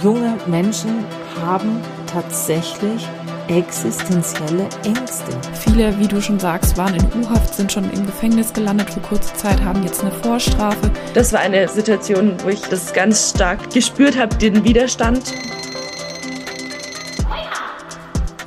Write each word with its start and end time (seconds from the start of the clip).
Junge 0.00 0.38
Menschen 0.46 1.04
haben 1.42 1.82
tatsächlich 2.06 3.06
existenzielle 3.48 4.66
Ängste. 4.84 5.38
Viele, 5.52 5.98
wie 5.98 6.08
du 6.08 6.22
schon 6.22 6.40
sagst, 6.40 6.78
waren 6.78 6.94
in 6.94 7.04
U-Haft, 7.22 7.54
sind 7.54 7.70
schon 7.70 7.90
im 7.92 8.06
Gefängnis 8.06 8.54
gelandet 8.54 8.88
für 8.88 9.00
kurze 9.00 9.34
Zeit, 9.34 9.62
haben 9.62 9.82
jetzt 9.82 10.00
eine 10.00 10.10
Vorstrafe. 10.10 10.90
Das 11.12 11.34
war 11.34 11.40
eine 11.40 11.68
Situation, 11.68 12.34
wo 12.42 12.48
ich 12.48 12.62
das 12.62 12.94
ganz 12.94 13.30
stark 13.30 13.70
gespürt 13.70 14.18
habe, 14.18 14.34
den 14.36 14.64
Widerstand. 14.64 15.34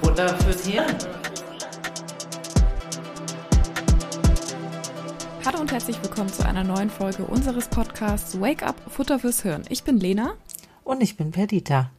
Futter 0.02 0.30
fürs 0.39 0.66
Hirn. 0.66 0.96
Hallo 5.46 5.59
und 5.59 5.71
herzlich 5.71 6.02
willkommen 6.02 6.34
zu 6.34 6.43
einer 6.43 6.64
neuen 6.64 6.89
Folge 6.89 7.23
unseres 7.23 7.68
Podcasts 7.68 8.41
Wake 8.41 8.64
Up 8.64 8.75
Futter 8.89 9.20
fürs 9.20 9.43
Hirn. 9.43 9.64
Ich 9.70 9.84
bin 9.84 10.00
Lena. 10.00 10.34
Und 10.86 11.02
ich 11.02 11.17
bin 11.17 11.31
Perdita. 11.31 11.91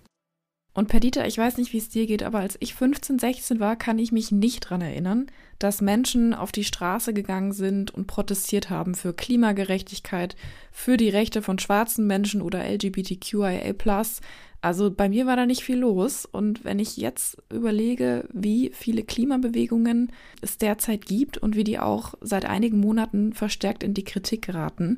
Und 0.73 0.89
Perdita, 0.89 1.27
ich 1.27 1.37
weiß 1.37 1.57
nicht, 1.57 1.73
wie 1.73 1.79
es 1.79 1.89
dir 1.89 2.07
geht, 2.07 2.23
aber 2.23 2.39
als 2.39 2.57
ich 2.61 2.75
15, 2.75 3.19
16 3.19 3.61
war, 3.61 3.77
kann 3.77 3.99
ich 3.99 4.13
mich 4.13 4.31
nicht 4.31 4.61
dran 4.61 4.81
erinnern, 4.81 5.27
dass 5.59 5.81
Menschen 5.81 6.35
auf 6.35 6.53
die 6.53 6.65
Straße 6.65 7.13
gegangen 7.13 7.53
sind 7.53 7.91
und 7.93 8.07
protestiert 8.07 8.71
haben 8.71 8.95
für 8.95 9.13
Klimagerechtigkeit, 9.13 10.37
für 10.71 10.97
die 10.97 11.09
Rechte 11.09 11.43
von 11.43 11.59
schwarzen 11.59 12.07
Menschen 12.07 12.43
oder 12.43 12.63
LGBTQIA+, 12.63 13.75
also 14.67 14.91
bei 14.91 15.09
mir 15.09 15.27
war 15.27 15.37
da 15.37 15.47
nicht 15.47 15.63
viel 15.63 15.79
los. 15.79 16.27
Und 16.27 16.65
wenn 16.65 16.81
ich 16.81 16.97
jetzt 16.97 17.41
überlege, 17.53 18.29
wie 18.33 18.73
viele 18.75 19.05
Klimabewegungen 19.05 20.11
es 20.41 20.59
derzeit 20.59 21.07
gibt 21.07 21.39
und 21.39 21.55
wie 21.55 21.63
die 21.63 21.79
auch 21.79 22.15
seit 22.21 22.47
einigen 22.47 22.81
Monaten 22.81 23.33
verstärkt 23.33 23.85
in 23.85 23.95
die 23.95 24.03
Kritik 24.03 24.43
geraten, 24.43 24.97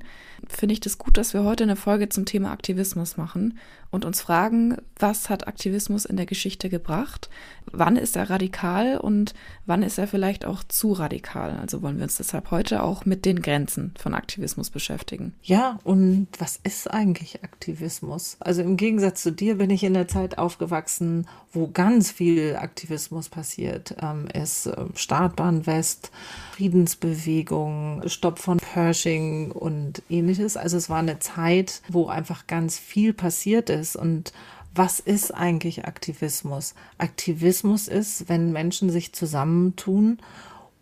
finde 0.48 0.72
ich 0.72 0.80
das 0.80 0.96
gut, 0.96 1.18
dass 1.18 1.34
wir 1.34 1.44
heute 1.44 1.64
eine 1.64 1.76
Folge 1.76 2.08
zum 2.08 2.24
Thema 2.24 2.50
Aktivismus 2.50 3.18
machen 3.18 3.58
und 3.90 4.04
uns 4.04 4.20
fragen, 4.20 4.76
was 4.98 5.30
hat 5.30 5.48
Aktivismus 5.48 6.04
in 6.04 6.16
der 6.16 6.26
Geschichte 6.26 6.68
gebracht? 6.68 7.30
Wann 7.70 7.96
ist 7.96 8.16
er 8.16 8.30
radikal 8.30 8.98
und 8.98 9.34
wann 9.66 9.82
ist 9.82 9.98
er 9.98 10.06
vielleicht 10.06 10.44
auch 10.44 10.62
zu 10.64 10.92
radikal? 10.92 11.58
Also 11.60 11.82
wollen 11.82 11.96
wir 11.96 12.04
uns 12.04 12.16
deshalb 12.16 12.50
heute 12.50 12.82
auch 12.82 13.04
mit 13.04 13.24
den 13.24 13.40
Grenzen 13.40 13.94
von 13.98 14.14
Aktivismus 14.14 14.70
beschäftigen. 14.70 15.34
Ja, 15.42 15.78
und 15.84 16.28
was 16.38 16.58
ist 16.62 16.90
eigentlich 16.90 17.42
Aktivismus? 17.44 18.36
Also 18.40 18.62
im 18.62 18.76
Gegensatz 18.76 19.22
zu 19.22 19.32
dir 19.32 19.56
bin 19.56 19.70
ich 19.70 19.84
in 19.84 19.94
der 19.94 20.08
Zeit 20.08 20.38
aufgewachsen, 20.38 21.26
wo 21.52 21.68
ganz 21.68 22.10
viel 22.10 22.56
Aktivismus 22.56 23.28
passiert 23.28 23.94
ähm, 24.02 24.28
ist. 24.34 24.66
Äh, 24.66 24.84
Startbahn 24.94 25.66
West, 25.66 26.10
Friedensbewegung, 26.52 28.02
Stopp 28.06 28.38
von 28.38 28.58
Pershing 28.58 29.50
und 29.52 30.02
ähnliches. 30.10 30.56
Also 30.56 30.76
es 30.76 30.90
war 30.90 30.98
eine 30.98 31.18
Zeit, 31.20 31.82
wo 31.88 32.08
einfach 32.08 32.46
ganz 32.46 32.78
viel 32.78 33.12
passiert 33.12 33.70
ist 33.70 33.77
und 33.96 34.32
was 34.74 35.00
ist 35.00 35.34
eigentlich 35.34 35.86
Aktivismus? 35.86 36.74
Aktivismus 36.98 37.88
ist, 37.88 38.28
wenn 38.28 38.52
Menschen 38.52 38.90
sich 38.90 39.12
zusammentun, 39.12 40.18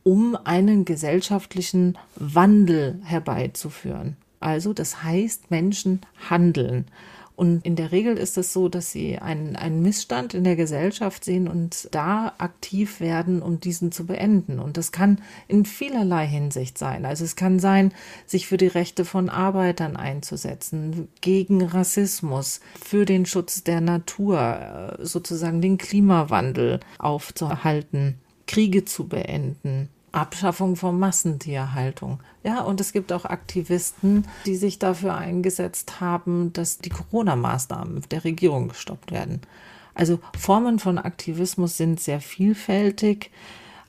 um 0.03 0.37
einen 0.45 0.85
gesellschaftlichen 0.85 1.99
Wandel 2.15 3.01
herbeizuführen. 3.05 4.17
Also 4.39 4.73
das 4.73 5.03
heißt, 5.03 5.51
Menschen 5.51 6.01
handeln. 6.29 6.87
Und 7.37 7.67
in 7.67 7.77
der 7.77 7.93
Regel 7.93 8.17
ist 8.17 8.39
es 8.39 8.55
so, 8.55 8.71
dass 8.71 8.91
sie 8.91 9.19
einen, 9.19 9.57
einen 9.57 9.83
Missstand 9.83 10.33
in 10.33 10.43
der 10.43 10.57
Gesellschaft 10.57 11.23
sehen 11.23 11.49
und 11.49 11.89
da 11.93 12.33
aktiv 12.39 12.99
werden, 12.99 13.43
um 13.43 13.61
diesen 13.61 13.93
zu 13.93 14.07
beenden. 14.07 14.59
Und 14.59 14.79
das 14.79 14.91
kann 14.91 15.21
in 15.47 15.67
vielerlei 15.67 16.27
Hinsicht 16.27 16.79
sein. 16.79 17.05
Also 17.05 17.25
es 17.25 17.37
kann 17.37 17.59
sein, 17.59 17.93
sich 18.25 18.47
für 18.47 18.57
die 18.57 18.67
Rechte 18.67 19.05
von 19.05 19.29
Arbeitern 19.29 19.97
einzusetzen, 19.97 21.09
gegen 21.21 21.63
Rassismus, 21.63 22.61
für 22.83 23.05
den 23.05 23.27
Schutz 23.27 23.63
der 23.63 23.83
Natur, 23.83 24.97
sozusagen 25.03 25.61
den 25.61 25.77
Klimawandel 25.77 26.81
aufzuhalten, 26.99 28.19
Kriege 28.47 28.87
zu 28.87 29.09
beenden. 29.09 29.91
Abschaffung 30.17 30.77
von 30.77 30.99
Massentierhaltung. 30.99 32.21
Ja, 32.43 32.63
und 32.63 32.81
es 32.81 32.93
gibt 32.93 33.13
auch 33.13 33.27
Aktivisten, 33.27 34.27
die 34.47 34.57
sich 34.57 34.79
dafür 34.79 35.15
eingesetzt 35.15 36.01
haben, 36.01 36.53
dass 36.55 36.79
die 36.79 36.89
Corona-Maßnahmen 36.89 38.03
der 38.11 38.25
Regierung 38.25 38.69
gestoppt 38.69 39.13
werden. 39.13 39.43
Also 39.95 40.19
Formen 40.39 40.79
von 40.79 40.99
Aktivismus 40.99 41.77
sind 41.77 42.01
sehr 42.01 42.21
vielfältig, 42.21 43.31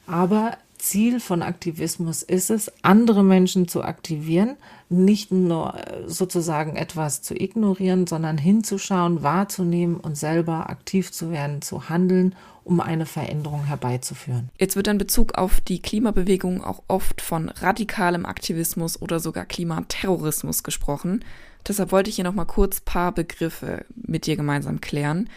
aber 0.05 0.57
Ziel 0.77 1.19
von 1.19 1.41
Aktivismus 1.41 2.23
ist 2.23 2.49
es, 2.49 2.71
andere 2.83 3.23
Menschen 3.23 3.67
zu 3.67 3.83
aktivieren, 3.83 4.55
nicht 4.89 5.31
nur 5.31 5.75
äh, 5.75 6.07
sozusagen 6.07 6.75
etwas 6.75 7.21
zu 7.21 7.35
ignorieren, 7.35 8.07
sondern 8.07 8.37
hinzuschauen, 8.37 9.23
wahrzunehmen 9.23 9.97
und 9.97 10.17
selber 10.17 10.69
aktiv 10.69 11.11
zu 11.11 11.31
werden, 11.31 11.61
zu 11.61 11.89
handeln 11.89 12.35
um 12.67 12.81
eine 12.81 13.05
Veränderung 13.05 13.63
herbeizuführen. 13.63 14.49
Jetzt 14.59 14.75
wird 14.75 14.89
in 14.89 14.97
Bezug 14.97 15.35
auf 15.37 15.61
die 15.61 15.81
Klimabewegung 15.81 16.61
auch 16.61 16.83
oft 16.89 17.21
von 17.21 17.47
radikalem 17.47 18.25
Aktivismus 18.25 19.01
oder 19.01 19.21
sogar 19.21 19.45
Klimaterrorismus 19.45 20.63
gesprochen. 20.63 21.23
Deshalb 21.65 21.93
wollte 21.93 22.09
ich 22.09 22.17
hier 22.17 22.25
nochmal 22.25 22.45
kurz 22.45 22.81
paar 22.81 23.13
Begriffe 23.13 23.85
mit 23.95 24.25
dir 24.25 24.35
gemeinsam 24.35 24.81
klären. 24.81 25.29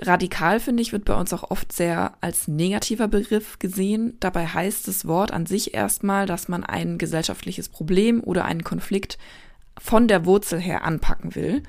Radikal, 0.00 0.60
finde 0.60 0.82
ich, 0.82 0.92
wird 0.92 1.04
bei 1.04 1.14
uns 1.14 1.32
auch 1.32 1.50
oft 1.50 1.72
sehr 1.72 2.12
als 2.20 2.46
negativer 2.46 3.08
Begriff 3.08 3.58
gesehen. 3.58 4.16
Dabei 4.20 4.46
heißt 4.46 4.86
das 4.86 5.06
Wort 5.06 5.32
an 5.32 5.46
sich 5.46 5.74
erstmal, 5.74 6.26
dass 6.26 6.48
man 6.48 6.64
ein 6.64 6.98
gesellschaftliches 6.98 7.68
Problem 7.68 8.22
oder 8.22 8.44
einen 8.44 8.62
Konflikt 8.62 9.18
von 9.76 10.06
der 10.06 10.24
Wurzel 10.24 10.60
her 10.60 10.84
anpacken 10.84 11.34
will. 11.34 11.62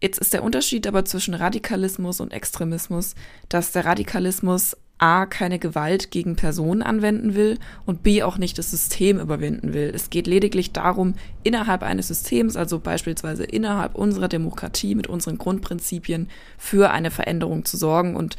Jetzt 0.00 0.18
ist 0.18 0.32
der 0.32 0.42
Unterschied 0.42 0.86
aber 0.86 1.04
zwischen 1.04 1.34
Radikalismus 1.34 2.20
und 2.20 2.32
Extremismus, 2.32 3.14
dass 3.48 3.72
der 3.72 3.84
Radikalismus 3.84 4.76
A 4.98 5.26
keine 5.26 5.58
Gewalt 5.58 6.10
gegen 6.10 6.36
Personen 6.36 6.82
anwenden 6.82 7.34
will 7.34 7.58
und 7.86 8.02
B 8.02 8.22
auch 8.22 8.36
nicht 8.36 8.58
das 8.58 8.70
System 8.70 9.18
überwinden 9.18 9.72
will. 9.72 9.92
Es 9.94 10.10
geht 10.10 10.26
lediglich 10.26 10.72
darum, 10.72 11.14
innerhalb 11.44 11.82
eines 11.82 12.08
Systems, 12.08 12.56
also 12.56 12.80
beispielsweise 12.80 13.44
innerhalb 13.44 13.94
unserer 13.94 14.28
Demokratie 14.28 14.94
mit 14.94 15.06
unseren 15.06 15.38
Grundprinzipien, 15.38 16.28
für 16.56 16.90
eine 16.90 17.10
Veränderung 17.10 17.64
zu 17.64 17.76
sorgen 17.76 18.16
und 18.16 18.36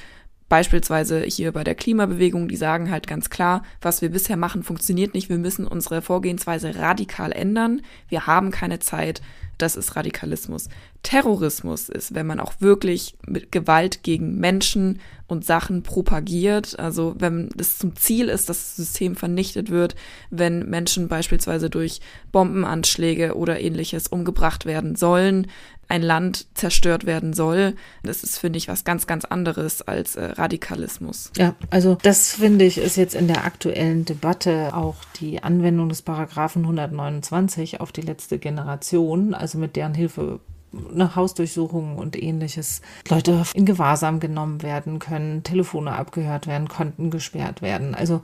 Beispielsweise 0.50 1.22
hier 1.22 1.52
bei 1.52 1.64
der 1.64 1.76
Klimabewegung, 1.76 2.48
die 2.48 2.56
sagen 2.56 2.90
halt 2.90 3.06
ganz 3.06 3.30
klar, 3.30 3.62
was 3.82 4.02
wir 4.02 4.10
bisher 4.10 4.36
machen, 4.36 4.64
funktioniert 4.64 5.14
nicht. 5.14 5.30
Wir 5.30 5.38
müssen 5.38 5.68
unsere 5.68 6.02
Vorgehensweise 6.02 6.76
radikal 6.76 7.32
ändern. 7.32 7.82
Wir 8.08 8.26
haben 8.26 8.50
keine 8.50 8.80
Zeit. 8.80 9.22
Das 9.60 9.76
ist 9.76 9.96
Radikalismus. 9.96 10.68
Terrorismus 11.04 11.88
ist, 11.88 12.16
wenn 12.16 12.26
man 12.26 12.40
auch 12.40 12.54
wirklich 12.60 13.16
mit 13.28 13.52
Gewalt 13.52 14.02
gegen 14.02 14.40
Menschen 14.40 15.00
und 15.30 15.46
Sachen 15.46 15.84
propagiert. 15.84 16.78
Also 16.80 17.16
wenn 17.18 17.50
es 17.58 17.78
zum 17.78 17.96
Ziel 17.96 18.30
ist, 18.30 18.50
dass 18.50 18.58
das 18.58 18.76
System 18.76 19.16
vernichtet 19.16 19.70
wird, 19.70 19.96
wenn 20.30 20.70
Menschen 20.70 21.08
beispielsweise 21.08 21.70
durch 21.70 22.02
Bombenanschläge 22.32 23.36
oder 23.36 23.60
ähnliches 23.60 24.08
umgebracht 24.08 24.66
werden 24.66 24.96
sollen, 24.96 25.48
ein 25.90 26.04
Land 26.04 26.46
zerstört 26.54 27.06
werden 27.06 27.34
soll. 27.34 27.76
Das 28.04 28.24
ist, 28.24 28.38
finde 28.38 28.58
ich, 28.58 28.68
was 28.68 28.84
ganz, 28.84 29.08
ganz 29.08 29.26
anderes 29.26 29.82
als 29.82 30.16
äh, 30.16 30.24
Radikalismus. 30.24 31.32
Ja, 31.36 31.56
also 31.72 31.98
das 32.02 32.34
finde 32.34 32.66
ich 32.66 32.78
ist 32.78 32.96
jetzt 32.96 33.16
in 33.16 33.28
der 33.28 33.44
aktuellen 33.44 34.06
Debatte 34.06 34.76
auch 34.76 34.98
die 35.20 35.42
Anwendung 35.44 35.90
des 35.90 36.04
Paragraphen 36.04 36.62
129 36.62 37.82
auf 37.82 37.92
die 37.92 38.02
letzte 38.02 38.38
Generation, 38.38 39.34
also 39.34 39.58
mit 39.58 39.76
deren 39.76 39.96
Hilfe 39.96 40.40
eine 40.74 41.16
Hausdurchsuchung 41.16 41.98
und 41.98 42.22
ähnliches, 42.22 42.82
Leute 43.08 43.44
in 43.54 43.66
Gewahrsam 43.66 44.20
genommen 44.20 44.62
werden 44.62 45.00
können, 45.00 45.44
Telefone 45.44 45.94
abgehört 45.94 46.48
werden, 46.48 46.68
Konten 46.68 47.10
gesperrt 47.10 47.62
werden. 47.62 47.96
Also 47.96 48.22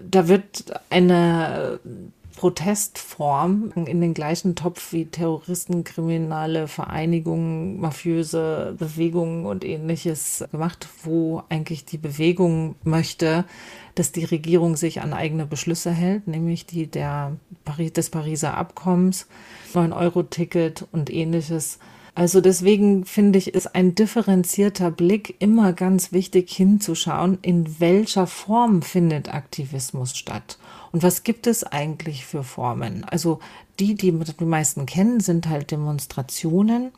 da 0.00 0.28
wird 0.28 0.64
eine 0.90 1.80
Protestform 2.36 3.72
in 3.74 4.00
den 4.00 4.14
gleichen 4.14 4.54
Topf 4.54 4.92
wie 4.92 5.06
Terroristen, 5.06 5.84
kriminale 5.84 6.68
Vereinigungen, 6.68 7.80
mafiöse 7.80 8.74
Bewegungen 8.78 9.46
und 9.46 9.64
ähnliches 9.64 10.44
gemacht, 10.50 10.88
wo 11.04 11.42
eigentlich 11.48 11.84
die 11.84 11.98
Bewegung 11.98 12.74
möchte, 12.84 13.44
dass 13.94 14.12
die 14.12 14.24
Regierung 14.24 14.76
sich 14.76 15.00
an 15.00 15.12
eigene 15.12 15.46
Beschlüsse 15.46 15.90
hält, 15.90 16.26
nämlich 16.26 16.66
die 16.66 16.86
der 16.86 17.36
Paris, 17.64 17.92
des 17.92 18.10
Pariser 18.10 18.56
Abkommens, 18.56 19.26
9-Euro-Ticket 19.74 20.86
und 20.92 21.10
ähnliches. 21.10 21.78
Also 22.14 22.40
deswegen 22.40 23.04
finde 23.04 23.38
ich, 23.38 23.54
ist 23.54 23.74
ein 23.74 23.94
differenzierter 23.94 24.90
Blick 24.90 25.36
immer 25.38 25.72
ganz 25.72 26.12
wichtig 26.12 26.52
hinzuschauen, 26.52 27.38
in 27.40 27.80
welcher 27.80 28.26
Form 28.26 28.82
findet 28.82 29.32
Aktivismus 29.32 30.16
statt 30.16 30.58
und 30.92 31.02
was 31.02 31.24
gibt 31.24 31.46
es 31.46 31.64
eigentlich 31.64 32.26
für 32.26 32.44
Formen. 32.44 33.04
Also 33.04 33.40
die, 33.80 33.94
die 33.94 34.12
die 34.12 34.44
meisten 34.44 34.86
kennen, 34.86 35.20
sind 35.20 35.48
halt 35.48 35.70
Demonstrationen 35.70 36.92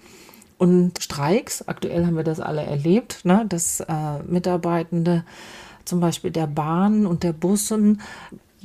und 0.59 1.03
Streiks. 1.03 1.67
Aktuell 1.69 2.05
haben 2.05 2.17
wir 2.17 2.25
das 2.25 2.41
alle 2.41 2.63
erlebt, 2.63 3.25
ne, 3.25 3.47
dass 3.49 3.81
äh, 3.81 4.23
Mitarbeitende 4.27 5.25
zum 5.85 6.01
Beispiel 6.01 6.31
der 6.31 6.47
Bahn 6.47 7.07
und 7.07 7.23
der 7.23 7.33
Bussen 7.33 8.01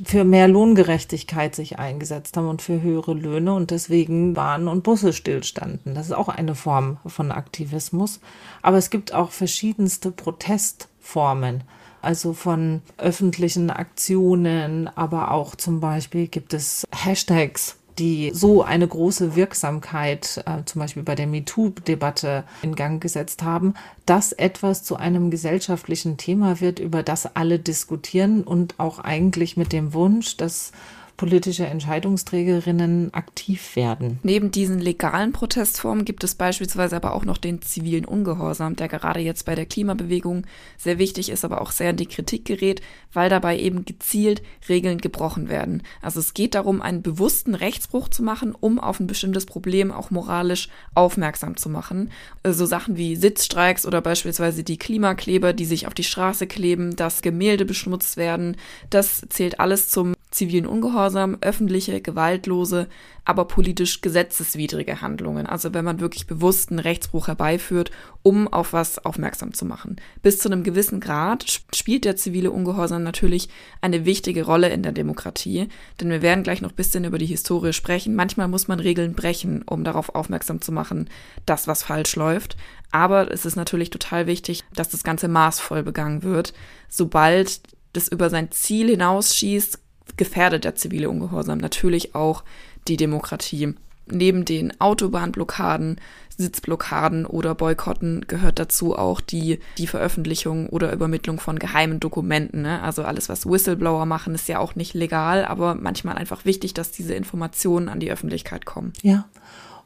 für 0.02 0.24
mehr 0.24 0.48
Lohngerechtigkeit 0.48 1.54
sich 1.54 1.78
eingesetzt 1.78 2.36
haben 2.36 2.48
und 2.48 2.62
für 2.62 2.80
höhere 2.80 3.12
Löhne 3.12 3.52
und 3.52 3.70
deswegen 3.70 4.34
Bahnen 4.34 4.66
und 4.66 4.82
Busse 4.82 5.12
stillstanden. 5.12 5.94
Das 5.94 6.06
ist 6.06 6.12
auch 6.12 6.28
eine 6.28 6.54
Form 6.54 6.98
von 7.06 7.30
Aktivismus. 7.30 8.20
Aber 8.62 8.78
es 8.78 8.88
gibt 8.88 9.12
auch 9.12 9.30
verschiedenste 9.30 10.10
Protestformen. 10.10 11.64
Also 12.02 12.32
von 12.32 12.82
öffentlichen 12.98 13.70
Aktionen, 13.70 14.88
aber 14.88 15.32
auch 15.32 15.54
zum 15.54 15.80
Beispiel 15.80 16.28
gibt 16.28 16.54
es 16.54 16.86
Hashtags 16.94 17.76
die 18.00 18.30
so 18.32 18.62
eine 18.62 18.88
große 18.88 19.36
Wirksamkeit, 19.36 20.42
äh, 20.46 20.64
zum 20.64 20.80
Beispiel 20.80 21.02
bei 21.02 21.14
der 21.14 21.26
MeToo-Debatte, 21.26 22.44
in 22.62 22.74
Gang 22.74 23.00
gesetzt 23.00 23.42
haben, 23.42 23.74
dass 24.06 24.32
etwas 24.32 24.82
zu 24.82 24.96
einem 24.96 25.30
gesellschaftlichen 25.30 26.16
Thema 26.16 26.60
wird, 26.60 26.78
über 26.78 27.02
das 27.02 27.36
alle 27.36 27.58
diskutieren 27.58 28.42
und 28.42 28.80
auch 28.80 28.98
eigentlich 29.00 29.58
mit 29.58 29.72
dem 29.72 29.92
Wunsch, 29.92 30.38
dass 30.38 30.72
politische 31.20 31.66
Entscheidungsträgerinnen 31.66 33.12
aktiv 33.12 33.76
werden. 33.76 34.18
Neben 34.22 34.50
diesen 34.50 34.80
legalen 34.80 35.32
Protestformen 35.32 36.06
gibt 36.06 36.24
es 36.24 36.34
beispielsweise 36.34 36.96
aber 36.96 37.12
auch 37.12 37.26
noch 37.26 37.36
den 37.36 37.60
zivilen 37.60 38.06
Ungehorsam, 38.06 38.74
der 38.74 38.88
gerade 38.88 39.20
jetzt 39.20 39.44
bei 39.44 39.54
der 39.54 39.66
Klimabewegung 39.66 40.46
sehr 40.78 40.98
wichtig 40.98 41.28
ist, 41.28 41.44
aber 41.44 41.60
auch 41.60 41.72
sehr 41.72 41.90
in 41.90 41.98
die 41.98 42.06
Kritik 42.06 42.46
gerät, 42.46 42.80
weil 43.12 43.28
dabei 43.28 43.58
eben 43.58 43.84
gezielt 43.84 44.40
Regeln 44.66 44.96
gebrochen 44.96 45.50
werden. 45.50 45.82
Also 46.00 46.20
es 46.20 46.32
geht 46.32 46.54
darum, 46.54 46.80
einen 46.80 47.02
bewussten 47.02 47.54
Rechtsbruch 47.54 48.08
zu 48.08 48.22
machen, 48.22 48.54
um 48.58 48.80
auf 48.80 48.98
ein 48.98 49.06
bestimmtes 49.06 49.44
Problem 49.44 49.92
auch 49.92 50.10
moralisch 50.10 50.70
aufmerksam 50.94 51.58
zu 51.58 51.68
machen. 51.68 52.10
So 52.48 52.64
Sachen 52.64 52.96
wie 52.96 53.14
Sitzstreiks 53.14 53.84
oder 53.84 54.00
beispielsweise 54.00 54.64
die 54.64 54.78
Klimakleber, 54.78 55.52
die 55.52 55.66
sich 55.66 55.86
auf 55.86 55.92
die 55.92 56.02
Straße 56.02 56.46
kleben, 56.46 56.96
dass 56.96 57.20
Gemälde 57.20 57.66
beschmutzt 57.66 58.16
werden, 58.16 58.56
das 58.88 59.26
zählt 59.28 59.60
alles 59.60 59.90
zum 59.90 60.14
zivilen 60.30 60.66
Ungehorsam, 60.66 61.38
öffentliche, 61.40 62.00
gewaltlose, 62.00 62.88
aber 63.24 63.46
politisch 63.46 64.00
gesetzeswidrige 64.00 65.00
Handlungen. 65.00 65.46
Also 65.46 65.74
wenn 65.74 65.84
man 65.84 66.00
wirklich 66.00 66.26
bewussten 66.26 66.78
Rechtsbruch 66.78 67.28
herbeiführt, 67.28 67.90
um 68.22 68.48
auf 68.48 68.72
was 68.72 69.04
aufmerksam 69.04 69.54
zu 69.54 69.64
machen. 69.64 69.96
Bis 70.22 70.38
zu 70.38 70.50
einem 70.50 70.62
gewissen 70.62 71.00
Grad 71.00 71.62
spielt 71.74 72.04
der 72.04 72.16
zivile 72.16 72.50
Ungehorsam 72.50 73.02
natürlich 73.02 73.48
eine 73.80 74.04
wichtige 74.04 74.44
Rolle 74.44 74.68
in 74.68 74.82
der 74.82 74.92
Demokratie, 74.92 75.68
denn 76.00 76.10
wir 76.10 76.22
werden 76.22 76.44
gleich 76.44 76.60
noch 76.60 76.70
ein 76.70 76.76
bisschen 76.76 77.04
über 77.04 77.18
die 77.18 77.26
Historie 77.26 77.72
sprechen. 77.72 78.14
Manchmal 78.14 78.48
muss 78.48 78.68
man 78.68 78.80
Regeln 78.80 79.14
brechen, 79.14 79.62
um 79.62 79.84
darauf 79.84 80.14
aufmerksam 80.14 80.60
zu 80.60 80.72
machen, 80.72 81.08
dass 81.46 81.66
was 81.66 81.82
falsch 81.82 82.16
läuft. 82.16 82.56
Aber 82.92 83.30
es 83.30 83.44
ist 83.44 83.56
natürlich 83.56 83.90
total 83.90 84.26
wichtig, 84.26 84.64
dass 84.74 84.88
das 84.88 85.04
Ganze 85.04 85.28
maßvoll 85.28 85.82
begangen 85.82 86.22
wird. 86.22 86.52
Sobald 86.88 87.60
das 87.92 88.08
über 88.08 88.30
sein 88.30 88.50
Ziel 88.50 88.88
hinausschießt, 88.88 89.78
gefährdet 90.16 90.64
der 90.64 90.74
zivile 90.74 91.10
Ungehorsam 91.10 91.58
natürlich 91.58 92.14
auch 92.14 92.44
die 92.88 92.96
Demokratie. 92.96 93.74
Neben 94.12 94.44
den 94.44 94.80
Autobahnblockaden, 94.80 96.00
Sitzblockaden 96.36 97.26
oder 97.26 97.54
Boykotten 97.54 98.24
gehört 98.26 98.58
dazu 98.58 98.96
auch 98.96 99.20
die, 99.20 99.60
die 99.78 99.86
Veröffentlichung 99.86 100.68
oder 100.68 100.92
Übermittlung 100.92 101.38
von 101.38 101.58
geheimen 101.58 102.00
Dokumenten. 102.00 102.62
Ne? 102.62 102.82
Also 102.82 103.04
alles, 103.04 103.28
was 103.28 103.46
Whistleblower 103.46 104.06
machen, 104.06 104.34
ist 104.34 104.48
ja 104.48 104.58
auch 104.58 104.74
nicht 104.74 104.94
legal, 104.94 105.44
aber 105.44 105.74
manchmal 105.74 106.16
einfach 106.16 106.44
wichtig, 106.44 106.74
dass 106.74 106.90
diese 106.90 107.14
Informationen 107.14 107.88
an 107.88 108.00
die 108.00 108.10
Öffentlichkeit 108.10 108.64
kommen. 108.64 108.92
Ja. 109.02 109.26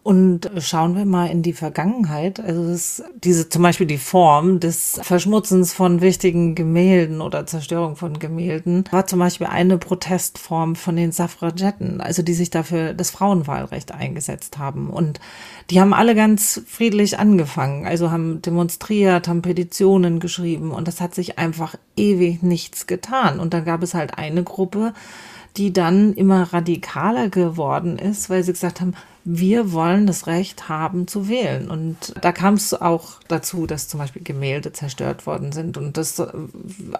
Und 0.04 0.50
schauen 0.58 0.96
wir 0.96 1.06
mal 1.06 1.30
in 1.30 1.40
die 1.40 1.54
Vergangenheit. 1.54 2.38
Also 2.38 2.68
das, 2.68 3.02
diese 3.14 3.48
zum 3.48 3.62
Beispiel 3.62 3.86
die 3.86 3.96
Form 3.96 4.60
des 4.60 5.00
Verschmutzens 5.02 5.72
von 5.72 6.02
wichtigen 6.02 6.54
Gemälden 6.54 7.22
oder 7.22 7.46
Zerstörung 7.46 7.96
von 7.96 8.18
Gemälden 8.18 8.84
war 8.90 9.06
zum 9.06 9.18
Beispiel 9.20 9.46
eine 9.46 9.78
Protestform 9.78 10.76
von 10.76 10.96
den 10.96 11.10
Suffragetten, 11.10 12.02
also 12.02 12.22
die 12.22 12.34
sich 12.34 12.50
dafür 12.50 12.92
das 12.92 13.12
Frauenwahlrecht 13.12 13.92
eingesetzt 13.92 14.58
haben. 14.58 14.90
Und 14.90 15.20
die 15.70 15.80
haben 15.80 15.94
alle 15.94 16.14
ganz 16.14 16.60
friedlich 16.66 17.18
angefangen, 17.18 17.86
also 17.86 18.10
haben 18.10 18.42
demonstriert, 18.42 19.26
haben 19.26 19.40
Petitionen 19.40 20.20
geschrieben 20.20 20.70
und 20.70 20.86
das 20.86 21.00
hat 21.00 21.14
sich 21.14 21.38
einfach 21.38 21.76
ewig 21.96 22.42
nichts 22.42 22.86
getan. 22.86 23.40
Und 23.40 23.54
dann 23.54 23.64
gab 23.64 23.82
es 23.82 23.94
halt 23.94 24.18
eine 24.18 24.42
Gruppe, 24.42 24.92
die 25.56 25.72
dann 25.72 26.14
immer 26.14 26.52
radikaler 26.52 27.28
geworden 27.28 27.98
ist, 27.98 28.30
weil 28.30 28.42
sie 28.42 28.52
gesagt 28.52 28.80
haben, 28.80 28.94
wir 29.24 29.72
wollen 29.72 30.06
das 30.06 30.26
Recht 30.26 30.68
haben 30.68 31.06
zu 31.08 31.28
wählen. 31.28 31.70
Und 31.70 32.14
da 32.20 32.30
kam 32.30 32.54
es 32.54 32.74
auch 32.74 33.20
dazu, 33.26 33.66
dass 33.66 33.88
zum 33.88 33.98
Beispiel 33.98 34.22
Gemälde 34.22 34.72
zerstört 34.72 35.26
worden 35.26 35.52
sind. 35.52 35.78
Und 35.78 35.96
das 35.96 36.22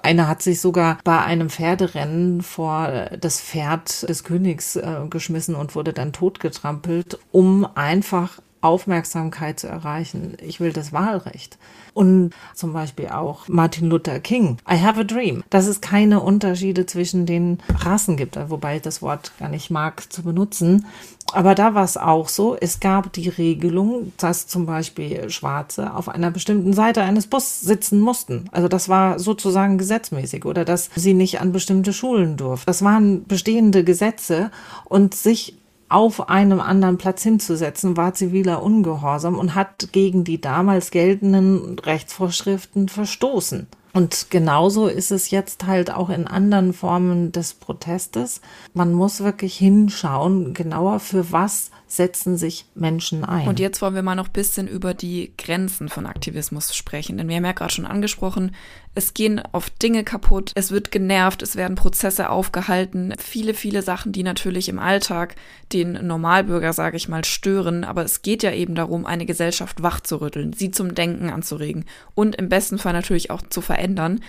eine 0.02 0.26
hat 0.26 0.40
sich 0.40 0.60
sogar 0.60 0.98
bei 1.04 1.20
einem 1.20 1.50
Pferderennen 1.50 2.40
vor 2.40 3.08
das 3.20 3.40
Pferd 3.40 4.08
des 4.08 4.24
Königs 4.24 4.76
äh, 4.76 5.00
geschmissen 5.10 5.54
und 5.54 5.74
wurde 5.74 5.92
dann 5.92 6.12
totgetrampelt, 6.12 7.18
um 7.30 7.66
einfach 7.74 8.40
Aufmerksamkeit 8.64 9.60
zu 9.60 9.68
erreichen. 9.68 10.36
Ich 10.42 10.58
will 10.58 10.72
das 10.72 10.92
Wahlrecht. 10.92 11.58
Und 11.92 12.30
zum 12.54 12.72
Beispiel 12.72 13.08
auch 13.08 13.46
Martin 13.46 13.88
Luther 13.88 14.18
King. 14.18 14.56
I 14.68 14.80
have 14.80 14.98
a 14.98 15.04
dream. 15.04 15.44
Dass 15.50 15.66
es 15.66 15.80
keine 15.80 16.20
Unterschiede 16.20 16.86
zwischen 16.86 17.26
den 17.26 17.58
Rassen 17.78 18.16
gibt, 18.16 18.38
wobei 18.48 18.76
ich 18.76 18.82
das 18.82 19.02
Wort 19.02 19.32
gar 19.38 19.48
nicht 19.48 19.70
mag 19.70 20.12
zu 20.12 20.22
benutzen. 20.22 20.86
Aber 21.32 21.54
da 21.54 21.74
war 21.74 21.84
es 21.84 21.96
auch 21.96 22.28
so, 22.28 22.56
es 22.56 22.80
gab 22.80 23.12
die 23.12 23.28
Regelung, 23.28 24.12
dass 24.16 24.46
zum 24.46 24.66
Beispiel 24.66 25.30
Schwarze 25.30 25.94
auf 25.94 26.08
einer 26.08 26.30
bestimmten 26.30 26.72
Seite 26.72 27.02
eines 27.02 27.26
Bus 27.26 27.60
sitzen 27.60 28.00
mussten. 28.00 28.48
Also 28.52 28.68
das 28.68 28.88
war 28.88 29.18
sozusagen 29.18 29.78
gesetzmäßig 29.78 30.44
oder 30.44 30.64
dass 30.64 30.90
sie 30.94 31.14
nicht 31.14 31.40
an 31.40 31.52
bestimmte 31.52 31.92
Schulen 31.92 32.36
durften. 32.36 32.66
Das 32.66 32.82
waren 32.82 33.24
bestehende 33.26 33.84
Gesetze 33.84 34.50
und 34.84 35.14
sich 35.14 35.56
auf 35.88 36.28
einem 36.28 36.60
anderen 36.60 36.98
Platz 36.98 37.22
hinzusetzen, 37.22 37.96
war 37.96 38.14
ziviler 38.14 38.62
Ungehorsam 38.62 39.38
und 39.38 39.54
hat 39.54 39.88
gegen 39.92 40.24
die 40.24 40.40
damals 40.40 40.90
geltenden 40.90 41.78
Rechtsvorschriften 41.78 42.88
verstoßen. 42.88 43.66
Und 43.92 44.26
genauso 44.30 44.88
ist 44.88 45.12
es 45.12 45.30
jetzt 45.30 45.66
halt 45.66 45.92
auch 45.92 46.10
in 46.10 46.26
anderen 46.26 46.72
Formen 46.72 47.30
des 47.30 47.54
Protestes. 47.54 48.40
Man 48.72 48.92
muss 48.92 49.20
wirklich 49.20 49.56
hinschauen, 49.56 50.52
genauer 50.52 50.98
für 50.98 51.30
was 51.30 51.70
setzen 51.86 52.36
sich 52.36 52.66
Menschen 52.74 53.24
ein. 53.24 53.46
Und 53.46 53.60
jetzt 53.60 53.80
wollen 53.82 53.94
wir 53.94 54.02
mal 54.02 54.14
noch 54.14 54.28
ein 54.28 54.32
bisschen 54.32 54.68
über 54.68 54.94
die 54.94 55.32
Grenzen 55.36 55.88
von 55.88 56.06
Aktivismus 56.06 56.74
sprechen. 56.74 57.18
Denn 57.18 57.28
wir 57.28 57.36
haben 57.36 57.44
ja 57.44 57.52
gerade 57.52 57.72
schon 57.72 57.86
angesprochen, 57.86 58.54
es 58.96 59.12
gehen 59.12 59.42
oft 59.52 59.82
Dinge 59.82 60.04
kaputt, 60.04 60.52
es 60.54 60.70
wird 60.70 60.92
genervt, 60.92 61.42
es 61.42 61.56
werden 61.56 61.74
Prozesse 61.74 62.30
aufgehalten, 62.30 63.12
viele, 63.18 63.54
viele 63.54 63.82
Sachen, 63.82 64.12
die 64.12 64.22
natürlich 64.22 64.68
im 64.68 64.78
Alltag 64.78 65.34
den 65.72 66.06
Normalbürger, 66.06 66.72
sage 66.72 66.96
ich 66.96 67.08
mal, 67.08 67.24
stören. 67.24 67.84
Aber 67.84 68.04
es 68.04 68.22
geht 68.22 68.42
ja 68.42 68.52
eben 68.52 68.74
darum, 68.74 69.04
eine 69.04 69.26
Gesellschaft 69.26 69.82
wachzurütteln, 69.82 70.52
sie 70.52 70.70
zum 70.70 70.94
Denken 70.94 71.28
anzuregen 71.30 71.84
und 72.14 72.36
im 72.36 72.48
besten 72.48 72.78
Fall 72.78 72.92
natürlich 72.92 73.30
auch 73.30 73.42
zu 73.42 73.60
verändern. 73.60 74.20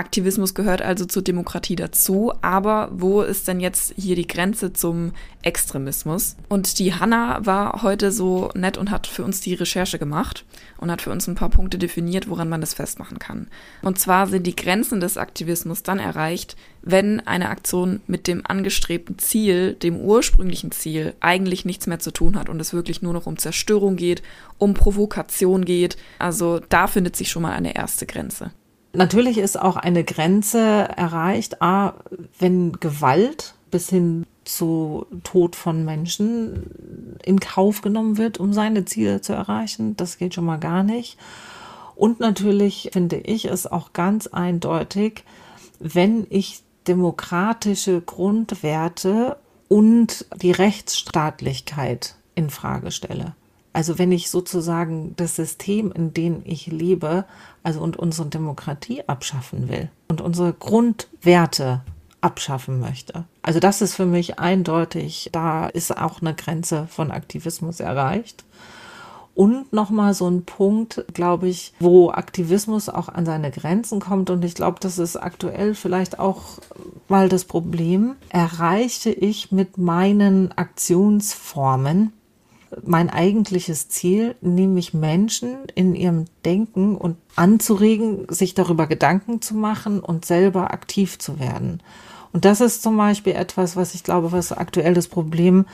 Aktivismus 0.00 0.54
gehört 0.54 0.80
also 0.80 1.04
zur 1.04 1.20
Demokratie 1.20 1.76
dazu, 1.76 2.32
aber 2.40 2.88
wo 2.90 3.20
ist 3.20 3.46
denn 3.46 3.60
jetzt 3.60 3.92
hier 3.98 4.16
die 4.16 4.26
Grenze 4.26 4.72
zum 4.72 5.12
Extremismus? 5.42 6.36
Und 6.48 6.78
die 6.78 6.94
Hanna 6.94 7.44
war 7.44 7.82
heute 7.82 8.10
so 8.10 8.50
nett 8.54 8.78
und 8.78 8.90
hat 8.90 9.06
für 9.06 9.24
uns 9.24 9.42
die 9.42 9.52
Recherche 9.52 9.98
gemacht 9.98 10.46
und 10.78 10.90
hat 10.90 11.02
für 11.02 11.10
uns 11.10 11.28
ein 11.28 11.34
paar 11.34 11.50
Punkte 11.50 11.76
definiert, 11.76 12.30
woran 12.30 12.48
man 12.48 12.62
das 12.62 12.72
festmachen 12.72 13.18
kann. 13.18 13.48
Und 13.82 13.98
zwar 13.98 14.26
sind 14.26 14.46
die 14.46 14.56
Grenzen 14.56 15.00
des 15.00 15.18
Aktivismus 15.18 15.82
dann 15.82 15.98
erreicht, 15.98 16.56
wenn 16.80 17.20
eine 17.26 17.50
Aktion 17.50 18.00
mit 18.06 18.26
dem 18.26 18.40
angestrebten 18.46 19.18
Ziel, 19.18 19.74
dem 19.74 19.96
ursprünglichen 19.96 20.72
Ziel, 20.72 21.12
eigentlich 21.20 21.66
nichts 21.66 21.86
mehr 21.86 21.98
zu 21.98 22.10
tun 22.10 22.38
hat 22.38 22.48
und 22.48 22.58
es 22.58 22.72
wirklich 22.72 23.02
nur 23.02 23.12
noch 23.12 23.26
um 23.26 23.36
Zerstörung 23.36 23.96
geht, 23.96 24.22
um 24.56 24.72
Provokation 24.72 25.66
geht. 25.66 25.98
Also 26.18 26.58
da 26.70 26.86
findet 26.86 27.16
sich 27.16 27.30
schon 27.30 27.42
mal 27.42 27.52
eine 27.52 27.74
erste 27.74 28.06
Grenze. 28.06 28.50
Natürlich 28.92 29.38
ist 29.38 29.60
auch 29.60 29.76
eine 29.76 30.04
Grenze 30.04 30.58
erreicht, 30.58 31.62
a, 31.62 31.94
wenn 32.38 32.72
Gewalt 32.72 33.54
bis 33.70 33.88
hin 33.88 34.26
zu 34.44 35.06
Tod 35.22 35.54
von 35.54 35.84
Menschen 35.84 37.16
in 37.24 37.38
Kauf 37.38 37.82
genommen 37.82 38.18
wird, 38.18 38.38
um 38.38 38.52
seine 38.52 38.84
Ziele 38.84 39.20
zu 39.20 39.32
erreichen. 39.32 39.96
Das 39.96 40.18
geht 40.18 40.34
schon 40.34 40.44
mal 40.44 40.58
gar 40.58 40.82
nicht. 40.82 41.18
Und 41.94 42.18
natürlich 42.18 42.90
finde 42.92 43.16
ich 43.16 43.44
es 43.44 43.66
auch 43.66 43.92
ganz 43.92 44.26
eindeutig, 44.26 45.24
wenn 45.78 46.26
ich 46.30 46.62
demokratische 46.88 48.00
Grundwerte 48.00 49.36
und 49.68 50.26
die 50.34 50.50
Rechtsstaatlichkeit 50.50 52.16
in 52.34 52.50
Frage 52.50 52.90
stelle. 52.90 53.34
Also 53.72 53.98
wenn 53.98 54.10
ich 54.10 54.30
sozusagen 54.30 55.14
das 55.16 55.36
System, 55.36 55.92
in 55.92 56.12
dem 56.12 56.42
ich 56.44 56.66
lebe, 56.66 57.24
also 57.62 57.80
und 57.80 57.96
unsere 57.96 58.28
Demokratie 58.28 59.02
abschaffen 59.06 59.68
will 59.68 59.90
und 60.08 60.20
unsere 60.20 60.52
Grundwerte 60.52 61.82
abschaffen 62.20 62.80
möchte. 62.80 63.24
Also 63.42 63.60
das 63.60 63.80
ist 63.80 63.94
für 63.94 64.06
mich 64.06 64.38
eindeutig, 64.38 65.30
da 65.32 65.68
ist 65.68 65.96
auch 65.96 66.20
eine 66.20 66.34
Grenze 66.34 66.86
von 66.88 67.10
Aktivismus 67.10 67.80
erreicht. 67.80 68.44
Und 69.34 69.72
nochmal 69.72 70.12
so 70.12 70.28
ein 70.28 70.44
Punkt, 70.44 71.04
glaube 71.14 71.48
ich, 71.48 71.72
wo 71.78 72.10
Aktivismus 72.10 72.88
auch 72.88 73.08
an 73.08 73.24
seine 73.24 73.50
Grenzen 73.50 74.00
kommt. 74.00 74.28
Und 74.28 74.44
ich 74.44 74.54
glaube, 74.54 74.78
das 74.80 74.98
ist 74.98 75.16
aktuell 75.16 75.74
vielleicht 75.74 76.18
auch 76.18 76.58
mal 77.08 77.28
das 77.28 77.44
Problem. 77.44 78.16
Erreiche 78.28 79.10
ich 79.10 79.50
mit 79.50 79.78
meinen 79.78 80.52
Aktionsformen 80.52 82.12
mein 82.82 83.10
eigentliches 83.10 83.88
Ziel, 83.88 84.36
nämlich 84.40 84.94
Menschen 84.94 85.58
in 85.74 85.94
ihrem 85.94 86.26
Denken 86.44 86.96
und 86.96 87.16
anzuregen, 87.36 88.26
sich 88.28 88.54
darüber 88.54 88.86
Gedanken 88.86 89.42
zu 89.42 89.54
machen 89.54 90.00
und 90.00 90.24
selber 90.24 90.72
aktiv 90.72 91.18
zu 91.18 91.38
werden. 91.38 91.82
Und 92.32 92.44
das 92.44 92.60
ist 92.60 92.82
zum 92.82 92.96
Beispiel 92.96 93.32
etwas, 93.32 93.76
was 93.76 93.94
ich 93.94 94.04
glaube, 94.04 94.30
was 94.30 94.52
aktuell 94.52 94.94
das 94.94 95.08
Problem 95.08 95.66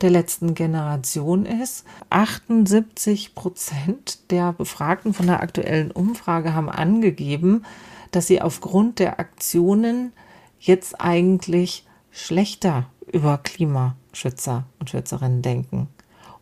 der 0.00 0.10
letzten 0.10 0.54
Generation 0.54 1.44
ist. 1.44 1.84
78 2.10 3.34
Prozent 3.34 4.30
der 4.30 4.52
Befragten 4.52 5.12
von 5.12 5.26
der 5.26 5.42
aktuellen 5.42 5.90
Umfrage 5.90 6.54
haben 6.54 6.68
angegeben, 6.68 7.64
dass 8.12 8.28
sie 8.28 8.40
aufgrund 8.40 9.00
der 9.00 9.18
Aktionen 9.18 10.12
jetzt 10.60 11.00
eigentlich 11.00 11.84
schlechter 12.12 12.86
über 13.12 13.38
Klimaschützer 13.38 14.64
und 14.78 14.90
Schützerinnen 14.90 15.42
denken. 15.42 15.88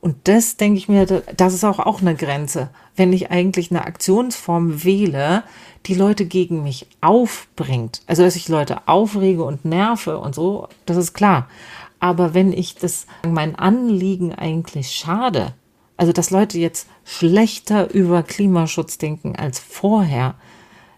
Und 0.02 0.16
das 0.26 0.56
denke 0.56 0.78
ich 0.78 0.88
mir, 0.88 1.06
das 1.06 1.54
ist 1.54 1.62
auch, 1.62 1.78
auch 1.78 2.00
eine 2.00 2.16
Grenze. 2.16 2.70
Wenn 2.96 3.12
ich 3.12 3.30
eigentlich 3.30 3.70
eine 3.70 3.84
Aktionsform 3.84 4.82
wähle, 4.82 5.44
die 5.86 5.94
Leute 5.94 6.26
gegen 6.26 6.64
mich 6.64 6.88
aufbringt, 7.00 8.02
also 8.08 8.24
dass 8.24 8.34
ich 8.34 8.48
Leute 8.48 8.88
aufrege 8.88 9.44
und 9.44 9.64
nerve 9.64 10.18
und 10.18 10.34
so, 10.34 10.66
das 10.86 10.96
ist 10.96 11.14
klar. 11.14 11.48
Aber 12.00 12.34
wenn 12.34 12.52
ich 12.52 12.74
das, 12.74 13.06
mein 13.24 13.54
Anliegen 13.54 14.34
eigentlich 14.34 14.90
schade, 14.90 15.54
also 15.96 16.12
dass 16.12 16.30
Leute 16.30 16.58
jetzt 16.58 16.88
schlechter 17.04 17.94
über 17.94 18.24
Klimaschutz 18.24 18.98
denken 18.98 19.36
als 19.36 19.60
vorher, 19.60 20.34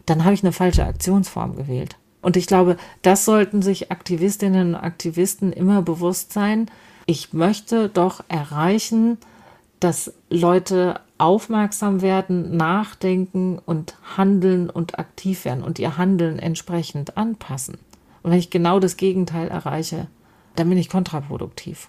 dann 0.06 0.25
habe 0.25 0.32
ich 0.32 0.42
eine 0.42 0.52
falsche 0.52 0.87
Aktionsform 0.87 1.56
gewählt. 1.56 1.96
Und 2.23 2.38
ich 2.38 2.46
glaube, 2.46 2.78
das 3.02 3.26
sollten 3.26 3.61
sich 3.61 3.92
Aktivistinnen 3.92 4.75
und 4.75 4.80
Aktivisten 4.80 5.52
immer 5.52 5.82
bewusst 5.82 6.32
sein. 6.32 6.70
Ich 7.06 7.32
möchte 7.32 7.88
doch 7.88 8.25
erreichen, 8.28 9.18
dass 9.80 10.12
Leute 10.30 11.00
aufmerksam 11.18 12.02
werden, 12.02 12.56
nachdenken 12.56 13.58
und 13.64 13.96
handeln 14.16 14.70
und 14.70 14.99
aktiv 14.99 15.44
werden 15.44 15.62
und 15.62 15.78
ihr 15.78 15.96
Handeln 15.96 16.38
entsprechend 16.38 17.16
anpassen. 17.16 17.78
Und 18.23 18.30
wenn 18.30 18.38
ich 18.38 18.50
genau 18.50 18.80
das 18.80 18.96
Gegenteil 18.96 19.49
erreiche, 19.49 20.06
dann 20.56 20.68
bin 20.68 20.78
ich 20.78 20.88
kontraproduktiv. 20.88 21.88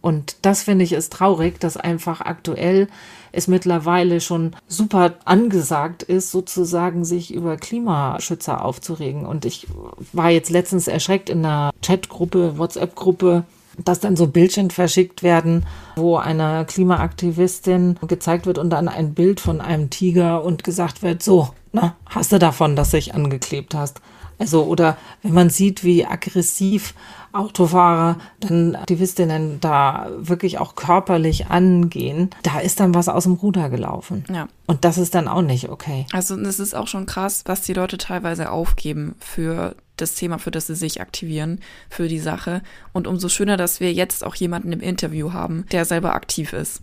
Und 0.00 0.36
das 0.42 0.62
finde 0.62 0.84
ich 0.84 0.92
ist 0.92 1.14
traurig, 1.14 1.58
dass 1.60 1.78
einfach 1.78 2.20
aktuell 2.20 2.88
es 3.32 3.48
mittlerweile 3.48 4.20
schon 4.20 4.54
super 4.68 5.14
angesagt 5.24 6.02
ist, 6.02 6.30
sozusagen 6.30 7.06
sich 7.06 7.32
über 7.32 7.56
Klimaschützer 7.56 8.62
aufzuregen. 8.62 9.24
Und 9.24 9.46
ich 9.46 9.66
war 10.12 10.28
jetzt 10.28 10.50
letztens 10.50 10.88
erschreckt 10.88 11.30
in 11.30 11.38
einer 11.38 11.70
Chatgruppe, 11.80 12.58
WhatsApp-Gruppe, 12.58 13.44
dass 13.82 14.00
dann 14.00 14.16
so 14.16 14.26
Bildchen 14.26 14.70
verschickt 14.70 15.22
werden, 15.22 15.66
wo 15.96 16.16
eine 16.16 16.64
Klimaaktivistin 16.66 17.98
gezeigt 18.06 18.46
wird 18.46 18.58
und 18.58 18.70
dann 18.70 18.88
ein 18.88 19.14
Bild 19.14 19.40
von 19.40 19.60
einem 19.60 19.90
Tiger 19.90 20.44
und 20.44 20.64
gesagt 20.64 21.02
wird, 21.02 21.22
so, 21.22 21.50
na, 21.72 21.96
hast 22.06 22.32
du 22.32 22.38
davon, 22.38 22.76
dass 22.76 22.90
du 22.90 22.98
dich 22.98 23.14
angeklebt 23.14 23.74
hast. 23.74 24.00
Also, 24.38 24.64
oder 24.64 24.96
wenn 25.22 25.32
man 25.32 25.50
sieht, 25.50 25.84
wie 25.84 26.04
aggressiv 26.04 26.94
Autofahrer 27.32 28.16
dann 28.40 28.76
Aktivistinnen 28.76 29.60
da 29.60 30.08
wirklich 30.16 30.58
auch 30.58 30.74
körperlich 30.74 31.48
angehen, 31.48 32.30
da 32.42 32.60
ist 32.60 32.80
dann 32.80 32.94
was 32.94 33.08
aus 33.08 33.24
dem 33.24 33.34
Ruder 33.34 33.70
gelaufen. 33.70 34.24
Ja. 34.32 34.48
Und 34.66 34.84
das 34.84 34.98
ist 34.98 35.14
dann 35.14 35.28
auch 35.28 35.42
nicht 35.42 35.68
okay. 35.68 36.06
Also, 36.12 36.38
es 36.38 36.58
ist 36.58 36.74
auch 36.74 36.88
schon 36.88 37.06
krass, 37.06 37.42
was 37.46 37.62
die 37.62 37.74
Leute 37.74 37.98
teilweise 37.98 38.50
aufgeben 38.50 39.14
für 39.18 39.76
das 39.96 40.14
Thema, 40.14 40.38
für 40.38 40.50
das 40.50 40.66
sie 40.66 40.74
sich 40.74 41.00
aktivieren, 41.00 41.60
für 41.88 42.08
die 42.08 42.18
Sache. 42.18 42.62
Und 42.92 43.06
umso 43.06 43.28
schöner, 43.28 43.56
dass 43.56 43.80
wir 43.80 43.92
jetzt 43.92 44.24
auch 44.24 44.34
jemanden 44.34 44.72
im 44.72 44.80
Interview 44.80 45.32
haben, 45.32 45.66
der 45.72 45.84
selber 45.84 46.14
aktiv 46.14 46.52
ist. 46.52 46.82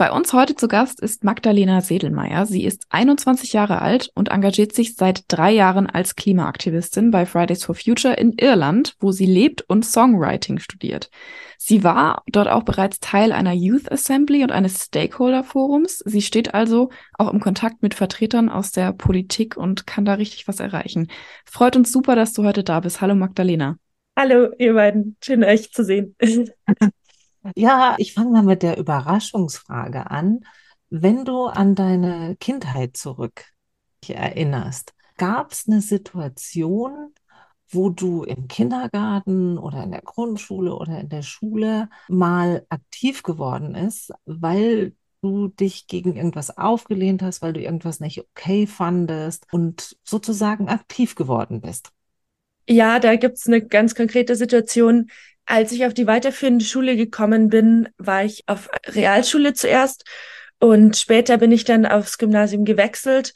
Bei 0.00 0.10
uns 0.10 0.32
heute 0.32 0.54
zu 0.54 0.66
Gast 0.66 0.98
ist 1.00 1.24
Magdalena 1.24 1.82
Sedelmeier. 1.82 2.46
Sie 2.46 2.64
ist 2.64 2.86
21 2.88 3.52
Jahre 3.52 3.82
alt 3.82 4.10
und 4.14 4.30
engagiert 4.30 4.74
sich 4.74 4.94
seit 4.94 5.24
drei 5.28 5.50
Jahren 5.50 5.86
als 5.86 6.16
Klimaaktivistin 6.16 7.10
bei 7.10 7.26
Fridays 7.26 7.64
for 7.64 7.74
Future 7.74 8.14
in 8.14 8.32
Irland, 8.32 8.96
wo 8.98 9.12
sie 9.12 9.26
lebt 9.26 9.60
und 9.68 9.84
Songwriting 9.84 10.58
studiert. 10.58 11.10
Sie 11.62 11.84
war 11.84 12.22
dort 12.26 12.48
auch 12.48 12.62
bereits 12.62 13.00
Teil 13.00 13.32
einer 13.32 13.52
Youth 13.52 13.92
Assembly 13.92 14.42
und 14.42 14.50
eines 14.50 14.82
Stakeholder 14.84 15.44
Forums. 15.44 15.98
Sie 15.98 16.22
steht 16.22 16.54
also 16.54 16.88
auch 17.18 17.30
im 17.30 17.38
Kontakt 17.38 17.82
mit 17.82 17.92
Vertretern 17.92 18.48
aus 18.48 18.72
der 18.72 18.94
Politik 18.94 19.58
und 19.58 19.86
kann 19.86 20.06
da 20.06 20.14
richtig 20.14 20.48
was 20.48 20.58
erreichen. 20.58 21.08
Freut 21.44 21.76
uns 21.76 21.92
super, 21.92 22.16
dass 22.16 22.32
du 22.32 22.44
heute 22.44 22.64
da 22.64 22.80
bist. 22.80 23.02
Hallo 23.02 23.14
Magdalena. 23.14 23.76
Hallo, 24.18 24.48
ihr 24.58 24.72
beiden. 24.72 25.18
Schön 25.22 25.44
euch 25.44 25.70
zu 25.70 25.84
sehen. 25.84 26.16
Ja, 27.56 27.94
ich 27.96 28.12
fange 28.12 28.32
mal 28.32 28.42
mit 28.42 28.62
der 28.62 28.76
Überraschungsfrage 28.76 30.10
an. 30.10 30.40
Wenn 30.90 31.24
du 31.24 31.46
an 31.46 31.74
deine 31.74 32.36
Kindheit 32.38 32.98
zurück 32.98 33.46
erinnerst, 34.06 34.92
gab 35.16 35.52
es 35.52 35.64
eine 35.66 35.80
Situation, 35.80 37.14
wo 37.70 37.90
du 37.90 38.24
im 38.24 38.48
Kindergarten 38.48 39.58
oder 39.58 39.82
in 39.84 39.92
der 39.92 40.02
Grundschule 40.02 40.74
oder 40.74 41.00
in 41.00 41.08
der 41.08 41.22
Schule 41.22 41.88
mal 42.08 42.66
aktiv 42.68 43.22
geworden 43.22 43.74
ist, 43.74 44.12
weil 44.24 44.94
du 45.22 45.48
dich 45.48 45.86
gegen 45.86 46.16
irgendwas 46.16 46.56
aufgelehnt 46.56 47.22
hast, 47.22 47.42
weil 47.42 47.52
du 47.52 47.60
irgendwas 47.60 48.00
nicht 48.00 48.20
okay 48.20 48.66
fandest 48.66 49.46
und 49.52 49.96
sozusagen 50.02 50.68
aktiv 50.68 51.14
geworden 51.14 51.60
bist? 51.60 51.90
Ja, 52.68 52.98
da 52.98 53.16
gibt 53.16 53.36
es 53.36 53.46
eine 53.46 53.64
ganz 53.66 53.94
konkrete 53.94 54.36
Situation. 54.36 55.10
Als 55.44 55.72
ich 55.72 55.84
auf 55.84 55.94
die 55.94 56.06
weiterführende 56.06 56.64
Schule 56.64 56.96
gekommen 56.96 57.48
bin, 57.48 57.88
war 57.98 58.24
ich 58.24 58.44
auf 58.46 58.68
Realschule 58.86 59.54
zuerst 59.54 60.04
und 60.60 60.96
später 60.96 61.38
bin 61.38 61.52
ich 61.52 61.64
dann 61.64 61.86
aufs 61.86 62.18
Gymnasium 62.18 62.64
gewechselt 62.64 63.34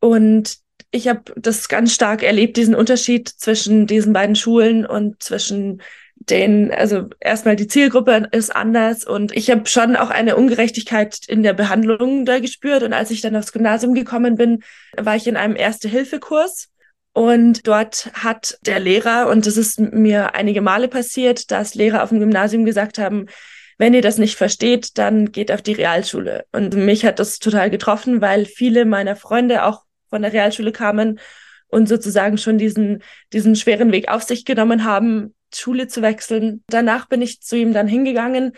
und 0.00 0.58
ich 0.90 1.08
habe 1.08 1.32
das 1.36 1.68
ganz 1.68 1.94
stark 1.94 2.22
erlebt, 2.22 2.56
diesen 2.56 2.74
Unterschied 2.74 3.28
zwischen 3.28 3.86
diesen 3.86 4.12
beiden 4.12 4.36
Schulen 4.36 4.86
und 4.86 5.22
zwischen 5.22 5.82
den, 6.16 6.72
also 6.72 7.08
erstmal 7.20 7.56
die 7.56 7.68
Zielgruppe 7.68 8.28
ist 8.32 8.54
anders 8.54 9.04
und 9.04 9.36
ich 9.36 9.50
habe 9.50 9.66
schon 9.66 9.96
auch 9.96 10.10
eine 10.10 10.36
Ungerechtigkeit 10.36 11.20
in 11.28 11.42
der 11.42 11.52
Behandlung 11.52 12.24
da 12.24 12.40
gespürt. 12.40 12.82
Und 12.82 12.92
als 12.92 13.10
ich 13.10 13.20
dann 13.20 13.36
aufs 13.36 13.52
Gymnasium 13.52 13.94
gekommen 13.94 14.36
bin, 14.36 14.62
war 14.96 15.16
ich 15.16 15.26
in 15.26 15.36
einem 15.36 15.56
Erste-Hilfe-Kurs 15.56 16.70
und 17.12 17.66
dort 17.66 18.10
hat 18.14 18.58
der 18.62 18.80
Lehrer, 18.80 19.28
und 19.28 19.46
das 19.46 19.56
ist 19.56 19.80
mir 19.80 20.34
einige 20.34 20.60
Male 20.60 20.88
passiert, 20.88 21.50
dass 21.50 21.74
Lehrer 21.74 22.02
auf 22.02 22.10
dem 22.10 22.20
Gymnasium 22.20 22.64
gesagt 22.64 22.98
haben, 22.98 23.26
wenn 23.78 23.94
ihr 23.94 24.02
das 24.02 24.18
nicht 24.18 24.36
versteht, 24.36 24.98
dann 24.98 25.30
geht 25.30 25.52
auf 25.52 25.62
die 25.62 25.72
Realschule. 25.72 26.46
Und 26.52 26.74
mich 26.74 27.04
hat 27.04 27.20
das 27.20 27.38
total 27.38 27.70
getroffen, 27.70 28.20
weil 28.20 28.44
viele 28.44 28.84
meiner 28.84 29.14
Freunde 29.14 29.64
auch 29.64 29.84
von 30.08 30.22
der 30.22 30.32
Realschule 30.32 30.72
kamen 30.72 31.18
und 31.68 31.88
sozusagen 31.88 32.38
schon 32.38 32.58
diesen, 32.58 33.02
diesen 33.32 33.56
schweren 33.56 33.92
Weg 33.92 34.08
auf 34.08 34.22
sich 34.22 34.44
genommen 34.44 34.84
haben, 34.84 35.34
Schule 35.54 35.88
zu 35.88 36.02
wechseln. 36.02 36.62
Danach 36.68 37.06
bin 37.06 37.22
ich 37.22 37.40
zu 37.40 37.56
ihm 37.56 37.72
dann 37.72 37.88
hingegangen 37.88 38.52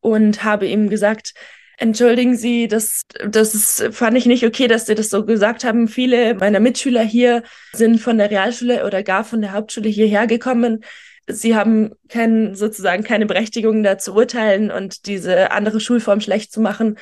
und 0.00 0.44
habe 0.44 0.66
ihm 0.66 0.88
gesagt, 0.88 1.34
Entschuldigen 1.80 2.36
Sie, 2.36 2.68
das, 2.68 3.04
das 3.26 3.54
ist, 3.54 3.94
fand 3.94 4.14
ich 4.14 4.26
nicht 4.26 4.44
okay, 4.44 4.68
dass 4.68 4.84
Sie 4.84 4.94
das 4.94 5.08
so 5.08 5.24
gesagt 5.24 5.64
haben. 5.64 5.88
Viele 5.88 6.34
meiner 6.34 6.60
Mitschüler 6.60 7.00
hier 7.02 7.42
sind 7.72 7.98
von 8.02 8.18
der 8.18 8.30
Realschule 8.30 8.84
oder 8.84 9.02
gar 9.02 9.24
von 9.24 9.40
der 9.40 9.52
Hauptschule 9.52 9.88
hierher 9.88 10.26
gekommen. 10.26 10.84
Sie 11.26 11.56
haben 11.56 11.92
kein, 12.10 12.54
sozusagen 12.54 13.02
keine 13.02 13.24
Berechtigung 13.24 13.82
da 13.82 13.96
zu 13.96 14.14
urteilen 14.14 14.70
und 14.70 15.06
diese 15.06 15.52
andere 15.52 15.80
Schulform 15.80 16.20
schlecht 16.20 16.52
zu 16.52 16.60
machen. 16.60 16.98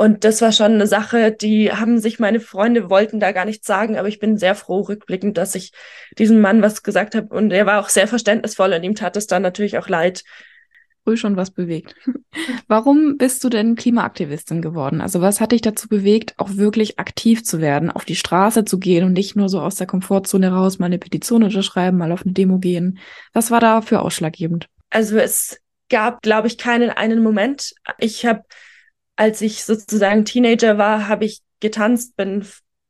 Und 0.00 0.24
das 0.24 0.40
war 0.40 0.50
schon 0.50 0.72
eine 0.72 0.86
Sache, 0.86 1.30
die 1.30 1.72
haben 1.72 1.98
sich 1.98 2.18
meine 2.18 2.40
Freunde 2.40 2.88
wollten 2.88 3.20
da 3.20 3.32
gar 3.32 3.44
nichts 3.44 3.66
sagen, 3.66 3.98
aber 3.98 4.08
ich 4.08 4.18
bin 4.18 4.38
sehr 4.38 4.54
froh 4.54 4.80
rückblickend, 4.80 5.36
dass 5.36 5.54
ich 5.54 5.72
diesem 6.16 6.40
Mann 6.40 6.62
was 6.62 6.82
gesagt 6.82 7.14
habe 7.14 7.34
und 7.34 7.50
er 7.50 7.66
war 7.66 7.78
auch 7.78 7.90
sehr 7.90 8.08
verständnisvoll 8.08 8.72
und 8.72 8.82
ihm 8.82 8.94
tat 8.94 9.18
es 9.18 9.26
dann 9.26 9.42
natürlich 9.42 9.76
auch 9.76 9.90
leid, 9.90 10.24
früh 11.04 11.18
schon 11.18 11.36
was 11.36 11.50
bewegt. 11.50 11.96
Warum 12.66 13.18
bist 13.18 13.44
du 13.44 13.50
denn 13.50 13.76
Klimaaktivistin 13.76 14.62
geworden? 14.62 15.02
Also 15.02 15.20
was 15.20 15.38
hat 15.38 15.52
dich 15.52 15.60
dazu 15.60 15.86
bewegt, 15.86 16.32
auch 16.38 16.56
wirklich 16.56 16.98
aktiv 16.98 17.44
zu 17.44 17.60
werden, 17.60 17.90
auf 17.90 18.06
die 18.06 18.16
Straße 18.16 18.64
zu 18.64 18.78
gehen 18.78 19.04
und 19.04 19.12
nicht 19.12 19.36
nur 19.36 19.50
so 19.50 19.60
aus 19.60 19.74
der 19.74 19.86
Komfortzone 19.86 20.50
raus, 20.50 20.78
mal 20.78 20.86
eine 20.86 20.98
Petition 20.98 21.42
unterschreiben, 21.42 21.98
mal 21.98 22.12
auf 22.12 22.22
eine 22.24 22.32
Demo 22.32 22.58
gehen? 22.58 22.98
Was 23.34 23.50
war 23.50 23.60
da 23.60 23.82
für 23.82 24.00
ausschlaggebend? 24.00 24.66
Also 24.88 25.18
es 25.18 25.60
gab, 25.90 26.22
glaube 26.22 26.46
ich, 26.46 26.56
keinen 26.56 26.88
einen 26.88 27.22
Moment. 27.22 27.74
Ich 27.98 28.24
habe, 28.24 28.44
als 29.20 29.42
ich 29.42 29.64
sozusagen 29.64 30.24
Teenager 30.24 30.78
war, 30.78 31.06
habe 31.06 31.26
ich 31.26 31.42
getanzt, 31.60 32.16
bin 32.16 32.42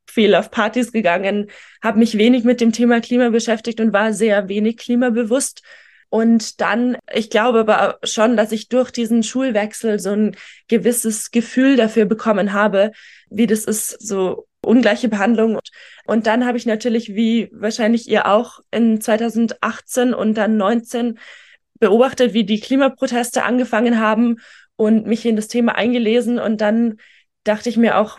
viel 0.09 0.33
auf 0.33 0.49
Partys 0.49 0.93
gegangen, 0.93 1.51
habe 1.83 1.99
mich 1.99 2.17
wenig 2.17 2.45
mit 2.45 2.61
dem 2.61 2.71
Thema 2.71 3.01
Klima 3.01 3.27
beschäftigt 3.31 3.81
und 3.81 3.91
war 3.91 4.13
sehr 4.13 4.47
wenig 4.47 4.77
klimabewusst 4.77 5.61
Und 6.09 6.61
dann, 6.61 6.95
ich 7.13 7.29
glaube 7.29 7.59
aber 7.59 7.99
schon, 8.03 8.37
dass 8.37 8.53
ich 8.53 8.69
durch 8.69 8.91
diesen 8.91 9.23
Schulwechsel 9.23 9.99
so 9.99 10.11
ein 10.11 10.37
gewisses 10.69 11.31
Gefühl 11.31 11.75
dafür 11.75 12.05
bekommen 12.05 12.53
habe, 12.53 12.93
wie 13.29 13.45
das 13.45 13.65
ist, 13.65 13.89
so 14.01 14.47
ungleiche 14.61 15.09
Behandlung. 15.09 15.59
Und 16.05 16.27
dann 16.27 16.45
habe 16.45 16.57
ich 16.57 16.65
natürlich, 16.65 17.13
wie 17.13 17.49
wahrscheinlich 17.51 18.07
ihr 18.07 18.27
auch, 18.27 18.61
in 18.71 19.01
2018 19.01 20.13
und 20.13 20.35
dann 20.35 20.55
19 20.55 21.19
beobachtet, 21.81 22.33
wie 22.33 22.45
die 22.45 22.61
Klimaproteste 22.61 23.43
angefangen 23.43 23.99
haben 23.99 24.37
und 24.81 25.05
mich 25.05 25.27
in 25.27 25.35
das 25.35 25.47
Thema 25.47 25.75
eingelesen. 25.75 26.39
Und 26.39 26.59
dann 26.59 26.97
dachte 27.43 27.69
ich 27.69 27.77
mir 27.77 27.99
auch, 27.99 28.17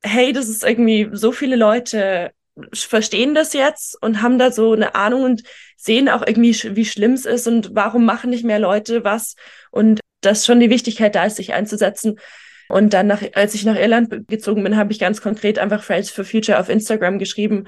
hey, 0.00 0.32
das 0.32 0.48
ist 0.48 0.62
irgendwie 0.62 1.08
so 1.10 1.32
viele 1.32 1.56
Leute 1.56 2.30
verstehen 2.72 3.34
das 3.34 3.52
jetzt 3.52 4.00
und 4.00 4.22
haben 4.22 4.38
da 4.38 4.52
so 4.52 4.72
eine 4.74 4.94
Ahnung 4.94 5.24
und 5.24 5.42
sehen 5.76 6.08
auch 6.08 6.24
irgendwie, 6.24 6.54
wie 6.76 6.84
schlimm 6.84 7.14
es 7.14 7.24
ist 7.24 7.48
und 7.48 7.70
warum 7.74 8.04
machen 8.04 8.30
nicht 8.30 8.44
mehr 8.44 8.60
Leute 8.60 9.02
was 9.02 9.34
und 9.72 9.98
dass 10.20 10.46
schon 10.46 10.60
die 10.60 10.70
Wichtigkeit 10.70 11.16
da 11.16 11.24
ist, 11.24 11.36
sich 11.36 11.52
einzusetzen. 11.52 12.20
Und 12.68 12.92
dann, 12.94 13.08
nach, 13.08 13.22
als 13.34 13.54
ich 13.54 13.64
nach 13.64 13.76
Irland 13.76 14.28
gezogen 14.28 14.62
bin, 14.62 14.76
habe 14.76 14.92
ich 14.92 15.00
ganz 15.00 15.20
konkret 15.20 15.58
einfach 15.58 15.82
Fridays 15.82 16.10
for 16.10 16.24
Future 16.24 16.60
auf 16.60 16.68
Instagram 16.68 17.18
geschrieben 17.18 17.66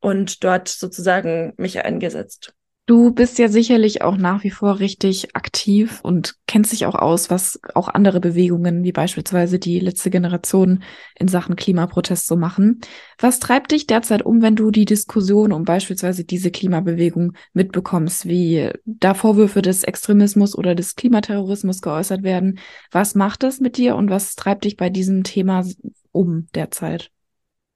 und 0.00 0.44
dort 0.44 0.68
sozusagen 0.68 1.54
mich 1.56 1.82
eingesetzt. 1.82 2.52
Du 2.90 3.12
bist 3.12 3.38
ja 3.38 3.46
sicherlich 3.46 4.02
auch 4.02 4.16
nach 4.16 4.42
wie 4.42 4.50
vor 4.50 4.80
richtig 4.80 5.36
aktiv 5.36 6.00
und 6.02 6.34
kennst 6.48 6.72
dich 6.72 6.86
auch 6.86 6.96
aus, 6.96 7.30
was 7.30 7.60
auch 7.72 7.86
andere 7.86 8.18
Bewegungen, 8.18 8.82
wie 8.82 8.90
beispielsweise 8.90 9.60
die 9.60 9.78
letzte 9.78 10.10
Generation 10.10 10.82
in 11.14 11.28
Sachen 11.28 11.54
Klimaprotest 11.54 12.26
so 12.26 12.34
machen. 12.34 12.80
Was 13.16 13.38
treibt 13.38 13.70
dich 13.70 13.86
derzeit 13.86 14.22
um, 14.26 14.42
wenn 14.42 14.56
du 14.56 14.72
die 14.72 14.86
Diskussion 14.86 15.52
um 15.52 15.62
beispielsweise 15.62 16.24
diese 16.24 16.50
Klimabewegung 16.50 17.34
mitbekommst, 17.52 18.26
wie 18.26 18.70
da 18.84 19.14
Vorwürfe 19.14 19.62
des 19.62 19.84
Extremismus 19.84 20.58
oder 20.58 20.74
des 20.74 20.96
Klimaterrorismus 20.96 21.82
geäußert 21.82 22.24
werden? 22.24 22.58
Was 22.90 23.14
macht 23.14 23.44
das 23.44 23.60
mit 23.60 23.76
dir 23.76 23.94
und 23.94 24.10
was 24.10 24.34
treibt 24.34 24.64
dich 24.64 24.76
bei 24.76 24.90
diesem 24.90 25.22
Thema 25.22 25.64
um 26.10 26.48
derzeit? 26.56 27.12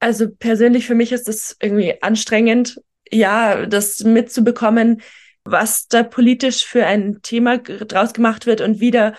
Also 0.01 0.29
persönlich 0.29 0.89
für 0.89 0.97
mich 0.97 1.13
ist 1.13 1.29
es 1.29 1.57
irgendwie 1.63 2.03
anstrengend, 2.03 2.81
ja, 3.15 3.67
das 3.67 4.01
mitzubekommen, 4.01 5.03
was 5.45 5.89
da 5.89 6.03
politisch 6.03 6.65
für 6.65 6.87
ein 6.87 7.21
Thema 7.23 7.59
draus 7.59 8.13
gemacht 8.13 8.47
wird 8.47 8.61
und 8.61 8.81
wieder 8.81 9.15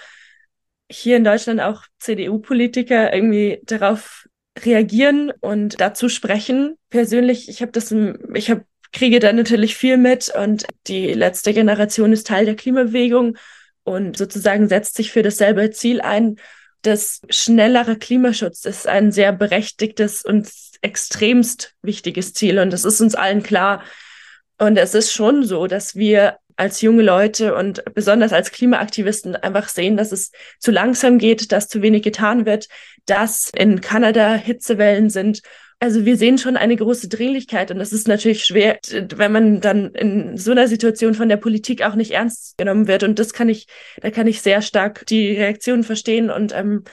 hier 0.92 1.18
in 1.18 1.24
Deutschland 1.24 1.62
auch 1.62 1.84
CDU-Politiker 2.00 3.14
irgendwie 3.14 3.62
darauf 3.64 4.28
reagieren 4.60 5.32
und 5.42 5.82
dazu 5.82 6.10
sprechen. 6.10 6.78
Persönlich, 6.90 7.50
ich 7.50 7.62
habe 7.62 7.72
das, 7.72 7.94
ich 8.34 8.50
habe 8.50 8.66
kriege 8.92 9.20
da 9.20 9.34
natürlich 9.34 9.75
viel 9.75 9.98
mit 9.98 10.34
und 10.34 10.66
die 10.88 11.14
letzte 11.14 11.54
Generation 11.54 12.14
ist 12.14 12.28
Teil 12.28 12.46
der 12.46 12.56
Klimabewegung 12.56 13.38
und 13.84 14.18
sozusagen 14.18 14.70
setzt 14.70 14.96
sich 14.96 15.12
für 15.12 15.22
dasselbe 15.22 15.70
Ziel 15.72 16.00
ein. 16.00 16.38
Das 16.86 17.22
schnellere 17.32 17.96
Klimaschutz 17.96 18.63
ist 18.65 18.88
ein 18.88 19.12
sehr 19.12 19.32
berechtigtes 19.32 20.24
und 20.24 20.48
extremst 20.84 21.74
wichtiges 21.82 22.36
Ziel 22.36 22.60
und 22.60 22.72
das 22.72 22.86
ist 22.86 23.01
uns 23.01 23.15
allen 23.15 23.42
klar. 23.42 23.84
Und 24.60 24.77
es 24.77 24.94
ist 24.94 25.12
schon 25.12 25.44
so, 25.44 25.65
dass 25.65 25.96
wir 25.96 26.38
als 26.58 26.82
junge 26.82 27.01
Leute 27.01 27.56
und 27.56 27.84
besonders 27.96 28.34
als 28.34 28.51
Klimaaktivisten 28.51 29.36
einfach 29.36 29.68
sehen, 29.68 29.98
dass 29.98 30.12
es 30.12 30.32
zu 30.60 30.70
langsam 30.70 31.18
geht, 31.18 31.51
dass 31.51 31.70
zu 31.70 31.82
wenig 31.82 32.04
getan 32.04 32.46
wird, 32.46 32.68
dass 33.08 33.50
in 33.56 33.82
Kanada 33.82 34.36
Hitzewellen 34.36 35.10
sind. 35.10 35.42
Also 35.79 36.05
wir 36.05 36.17
sehen 36.17 36.38
schon 36.38 36.55
eine 36.55 36.75
große 36.75 37.10
Dringlichkeit 37.10 37.70
und 37.70 37.79
es 37.82 37.91
ist 37.91 38.08
natürlich 38.08 38.46
schwer, 38.46 38.79
wenn 39.15 39.32
man 39.32 39.62
dann 39.62 39.94
in 39.94 40.38
so 40.38 40.51
einer 40.51 40.67
Situation 40.67 41.13
von 41.13 41.27
der 41.27 41.38
Politik 41.38 41.84
auch 41.84 41.96
nicht 41.96 42.12
ernst 42.12 42.58
genommen 42.58 42.88
wird. 42.88 43.03
Und 43.03 43.20
das 43.20 43.34
kann 43.34 43.50
ich, 43.50 43.67
da 44.01 44.10
kann 44.10 44.25
ich 44.25 44.41
sehr 44.41 44.62
stark 44.62 45.05
die 45.08 45.32
Reaktion 45.34 45.84
verstehen 45.84 46.29
und 46.29 46.53
ähm, 46.53 46.84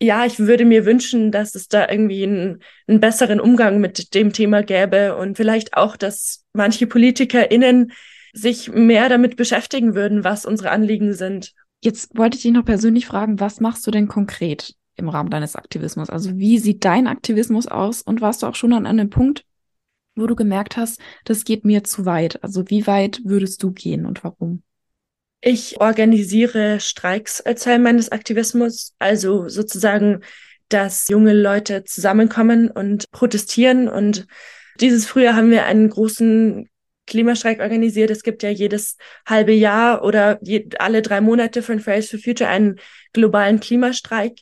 ja, 0.00 0.24
ich 0.24 0.38
würde 0.38 0.64
mir 0.64 0.86
wünschen, 0.86 1.32
dass 1.32 1.54
es 1.54 1.68
da 1.68 1.88
irgendwie 1.88 2.22
einen, 2.22 2.62
einen 2.86 3.00
besseren 3.00 3.40
Umgang 3.40 3.80
mit 3.80 4.14
dem 4.14 4.32
Thema 4.32 4.62
gäbe 4.62 5.16
und 5.16 5.36
vielleicht 5.36 5.74
auch, 5.74 5.96
dass 5.96 6.44
manche 6.52 6.86
PolitikerInnen 6.86 7.92
sich 8.32 8.70
mehr 8.70 9.08
damit 9.08 9.36
beschäftigen 9.36 9.94
würden, 9.94 10.22
was 10.22 10.46
unsere 10.46 10.70
Anliegen 10.70 11.14
sind. 11.14 11.52
Jetzt 11.82 12.16
wollte 12.16 12.36
ich 12.36 12.42
dich 12.42 12.52
noch 12.52 12.64
persönlich 12.64 13.06
fragen, 13.06 13.40
was 13.40 13.60
machst 13.60 13.86
du 13.86 13.90
denn 13.90 14.06
konkret 14.06 14.74
im 14.98 15.08
Rahmen 15.08 15.30
deines 15.30 15.56
Aktivismus? 15.56 16.10
Also 16.10 16.36
wie 16.36 16.58
sieht 16.58 16.84
dein 16.84 17.06
Aktivismus 17.06 17.66
aus 17.66 18.02
und 18.02 18.20
warst 18.20 18.42
du 18.42 18.46
auch 18.46 18.54
schon 18.54 18.72
an 18.72 18.86
einem 18.86 19.10
Punkt, 19.10 19.44
wo 20.14 20.26
du 20.26 20.36
gemerkt 20.36 20.76
hast, 20.76 21.00
das 21.24 21.44
geht 21.44 21.64
mir 21.64 21.84
zu 21.84 22.04
weit? 22.04 22.42
Also 22.42 22.68
wie 22.70 22.86
weit 22.86 23.20
würdest 23.24 23.62
du 23.62 23.70
gehen 23.72 24.06
und 24.06 24.24
warum? 24.24 24.62
Ich 25.40 25.80
organisiere 25.80 26.80
Streiks 26.80 27.40
als 27.40 27.62
Teil 27.62 27.78
meines 27.78 28.10
Aktivismus, 28.10 28.94
also 28.98 29.48
sozusagen, 29.48 30.20
dass 30.68 31.08
junge 31.08 31.32
Leute 31.32 31.84
zusammenkommen 31.84 32.70
und 32.70 33.10
protestieren. 33.12 33.88
Und 33.88 34.26
dieses 34.80 35.06
Frühjahr 35.06 35.36
haben 35.36 35.50
wir 35.50 35.64
einen 35.64 35.88
großen 35.88 36.68
Klimastreik 37.06 37.60
organisiert. 37.60 38.10
Es 38.10 38.22
gibt 38.22 38.42
ja 38.42 38.50
jedes 38.50 38.96
halbe 39.26 39.52
Jahr 39.52 40.04
oder 40.04 40.38
je, 40.42 40.68
alle 40.78 41.02
drei 41.02 41.20
Monate 41.20 41.62
von 41.62 41.80
Fridays 41.80 42.10
for 42.10 42.18
Future 42.18 42.50
einen 42.50 42.78
globalen 43.12 43.60
Klimastreik. 43.60 44.40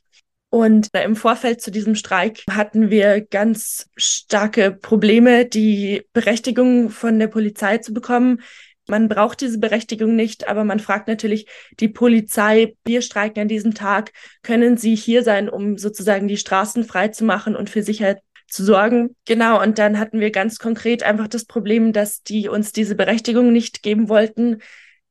Und 0.49 0.89
im 0.93 1.17
Vorfeld 1.17 1.61
zu 1.61 1.71
diesem 1.71 1.95
Streik 1.97 2.43
hatten 2.51 2.89
wir 2.89 3.21
ganz 3.21 3.89
starke 3.97 4.73
Probleme, 4.73 5.45
die 5.45 6.07
Berechtigung 6.13 6.91
von 6.91 7.19
der 7.19 7.27
Polizei 7.27 7.79
zu 7.79 7.93
bekommen. 7.93 8.41
Man 8.89 9.09
braucht 9.09 9.41
diese 9.41 9.59
Berechtigung 9.59 10.15
nicht, 10.15 10.49
aber 10.49 10.63
man 10.63 10.79
fragt 10.79 11.09
natürlich 11.09 11.47
die 11.81 11.89
Polizei, 11.89 12.75
wir 12.85 13.03
streiken 13.03 13.43
an 13.43 13.49
diesem 13.49 13.75
Tag, 13.75 14.13
können 14.43 14.77
Sie 14.77 14.95
hier 14.95 15.25
sein, 15.25 15.49
um 15.49 15.77
sozusagen 15.77 16.29
die 16.29 16.37
Straßen 16.37 16.85
frei 16.85 17.09
zu 17.09 17.25
machen 17.25 17.57
und 17.57 17.69
für 17.69 17.83
Sicherheit 17.83 18.21
zu 18.49 18.65
sorgen. 18.65 19.17
Genau, 19.25 19.61
und 19.61 19.79
dann 19.79 19.99
hatten 19.99 20.21
wir 20.21 20.31
ganz 20.31 20.59
konkret 20.59 21.03
einfach 21.03 21.27
das 21.27 21.45
Problem, 21.45 21.93
dass 21.93 22.23
die 22.23 22.49
uns 22.49 22.73
diese 22.73 22.95
Berechtigung 22.95 23.53
nicht 23.53 23.83
geben 23.83 24.09
wollten. 24.09 24.63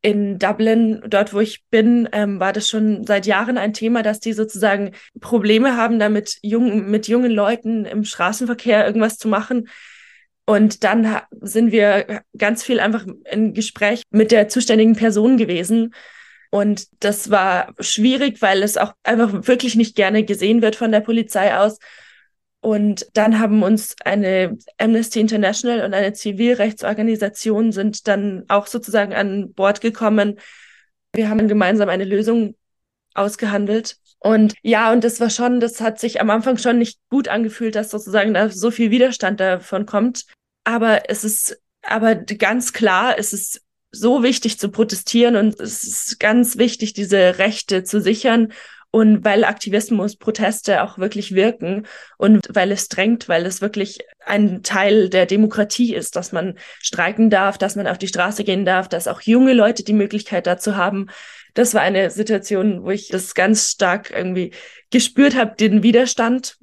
In 0.06 0.38
Dublin, 0.38 1.02
dort 1.08 1.34
wo 1.34 1.39
ich 1.39 1.63
bin, 1.72 2.08
ähm, 2.12 2.39
war 2.39 2.54
das 2.54 2.70
schon 2.70 3.08
seit 3.08 3.26
Jahren 3.26 3.58
ein 3.58 3.74
Thema, 3.74 4.04
dass 4.04 4.20
die 4.20 4.34
sozusagen 4.34 4.91
Probleme 5.20 5.78
haben, 5.78 5.98
damit 5.98 6.38
jung, 6.44 6.91
mit 6.91 7.08
jungen 7.08 7.32
Leuten 7.32 7.86
im 7.86 8.04
Straßenverkehr 8.04 8.86
irgendwas 8.86 9.18
zu 9.18 9.28
machen. 9.28 9.68
Und 10.46 10.84
dann 10.84 11.22
sind 11.41 11.72
wir 11.72 12.22
ganz 12.38 12.63
viel 12.63 12.80
einfach 12.80 13.04
in 13.32 13.56
Gespräch 13.56 14.04
mit 14.12 14.32
der 14.32 14.48
zuständigen 14.48 14.96
Person 14.96 15.38
gewesen. 15.38 15.96
Und 16.52 16.86
das 17.00 17.32
war 17.32 17.74
schwierig, 17.80 18.44
weil 18.44 18.62
es 18.62 18.78
auch 18.78 18.94
einfach 19.02 19.48
wirklich 19.48 19.74
nicht 19.74 19.96
gerne 19.96 20.24
gesehen 20.24 20.62
wird 20.62 20.76
von 20.76 20.91
der 20.91 21.02
Polizei 21.02 21.58
aus. 21.58 21.80
Und 22.65 23.06
dann 23.13 23.38
haben 23.38 23.62
uns 23.62 23.95
eine 24.06 24.58
Amnesty 24.80 25.19
International 25.19 25.86
und 25.86 25.93
eine 25.93 26.13
Zivilrechtsorganisation 26.13 27.71
sind 27.71 28.08
dann 28.08 28.43
auch 28.47 28.65
sozusagen 28.65 29.13
an 29.13 29.54
Bord 29.54 29.82
gekommen. 29.82 30.39
Wir 31.13 31.30
haben 31.30 31.47
gemeinsam 31.47 31.89
eine 31.89 32.06
Lösung 32.06 32.56
ausgehandelt. 33.13 33.97
Und 34.17 34.56
ja, 34.63 34.91
und 34.91 35.04
das 35.04 35.19
war 35.19 35.30
schon, 35.30 35.60
das 35.60 35.80
hat 35.80 35.99
sich 35.99 36.21
am 36.21 36.32
Anfang 36.32 36.58
schon 36.58 36.80
nicht 36.80 36.99
gut 37.12 37.28
angefühlt, 37.28 37.75
dass 37.75 37.91
sozusagen 37.91 38.34
da 38.34 38.49
so 38.49 38.71
viel 38.71 38.89
Widerstand 38.89 39.39
davon 39.39 39.86
kommt. 39.86 40.25
Aber 40.63 41.08
es 41.08 41.23
ist, 41.23 41.62
aber 41.84 42.15
ganz 42.15 42.73
klar, 42.73 43.19
es 43.19 43.32
ist 43.32 43.62
so 43.91 44.23
wichtig 44.23 44.58
zu 44.58 44.69
protestieren 44.69 45.36
und 45.36 45.60
es 45.60 45.84
ist 45.84 46.19
ganz 46.19 46.58
wichtig, 46.58 46.93
diese 46.93 47.38
Rechte 47.38 47.84
zu 47.84 48.01
sichern. 48.01 48.54
Und 48.95 49.25
weil 49.25 49.43
Aktivismus, 49.43 50.15
Proteste 50.15 50.81
auch 50.81 50.97
wirklich 50.97 51.36
wirken 51.36 51.86
und 52.17 52.47
weil 52.53 52.71
es 52.71 52.88
drängt, 52.88 53.27
weil 53.27 53.45
es 53.45 53.60
wirklich 53.60 53.99
ein 54.25 54.63
Teil 54.63 55.10
der 55.10 55.25
Demokratie 55.25 55.93
ist, 55.93 56.15
dass 56.15 56.31
man 56.31 56.58
streiken 56.79 57.29
darf, 57.29 57.58
dass 57.58 57.75
man 57.75 57.88
auf 57.88 57.97
die 57.97 58.08
Straße 58.08 58.45
gehen 58.45 58.63
darf, 58.63 58.88
dass 58.88 59.10
auch 59.10 59.19
junge 59.19 59.51
Leute 59.51 59.84
die 59.84 59.91
Möglichkeit 59.91 60.47
dazu 60.47 60.77
haben. 60.77 61.08
Das 61.55 61.73
war 61.73 61.81
eine 61.81 62.10
Situation, 62.10 62.84
wo 62.84 62.89
ich 62.89 63.10
das 63.10 63.36
ganz 63.36 63.71
stark 63.71 64.12
irgendwie 64.12 64.53
gespürt 64.91 65.36
habe, 65.36 65.58
den 65.58 65.84
Widerstand 65.84 66.55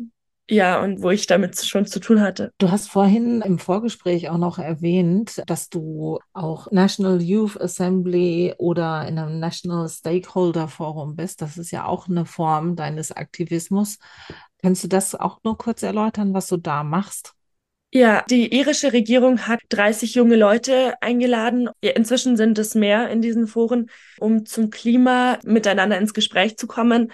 ja, 0.53 0.83
und 0.83 1.03
wo 1.03 1.09
ich 1.09 1.27
damit 1.27 1.57
schon 1.65 1.87
zu 1.87 1.99
tun 1.99 2.21
hatte. 2.21 2.53
Du 2.59 2.71
hast 2.71 2.91
vorhin 2.91 3.41
im 3.41 3.59
Vorgespräch 3.59 4.29
auch 4.29 4.37
noch 4.37 4.59
erwähnt, 4.59 5.43
dass 5.47 5.71
du 5.71 6.19
auch 6.35 6.71
National 6.71 7.23
Youth 7.23 7.59
Assembly 7.59 8.55
oder 8.59 9.09
in 9.09 9.19
einem 9.19 9.41
National 9.41 9.89
Stakeholder 9.89 10.69
Forum 10.69 11.17
bist. 11.17 11.41
Das 11.41 11.57
ist 11.57 11.71
ja 11.71 11.87
auch 11.87 12.07
eine 12.07 12.27
Form 12.27 12.77
deines 12.77 13.13
Aktivismus. 13.13 13.99
Kannst 14.61 14.85
du 14.85 14.89
das 14.89 15.15
auch 15.15 15.39
nur 15.43 15.57
kurz 15.57 15.83
erläutern, 15.83 16.35
was 16.35 16.49
du 16.49 16.59
da 16.59 16.85
machst? 16.85 17.33
Ja, 17.91 18.23
die 18.29 18.55
irische 18.55 18.93
Regierung 18.93 19.47
hat 19.47 19.61
30 19.71 20.15
junge 20.15 20.37
Leute 20.37 20.95
eingeladen. 21.01 21.71
Inzwischen 21.81 22.37
sind 22.37 22.59
es 22.59 22.75
mehr 22.75 23.09
in 23.09 23.23
diesen 23.23 23.47
Foren, 23.47 23.91
um 24.19 24.45
zum 24.45 24.69
Klima 24.69 25.39
miteinander 25.45 25.97
ins 25.97 26.13
Gespräch 26.13 26.59
zu 26.59 26.67
kommen 26.67 27.11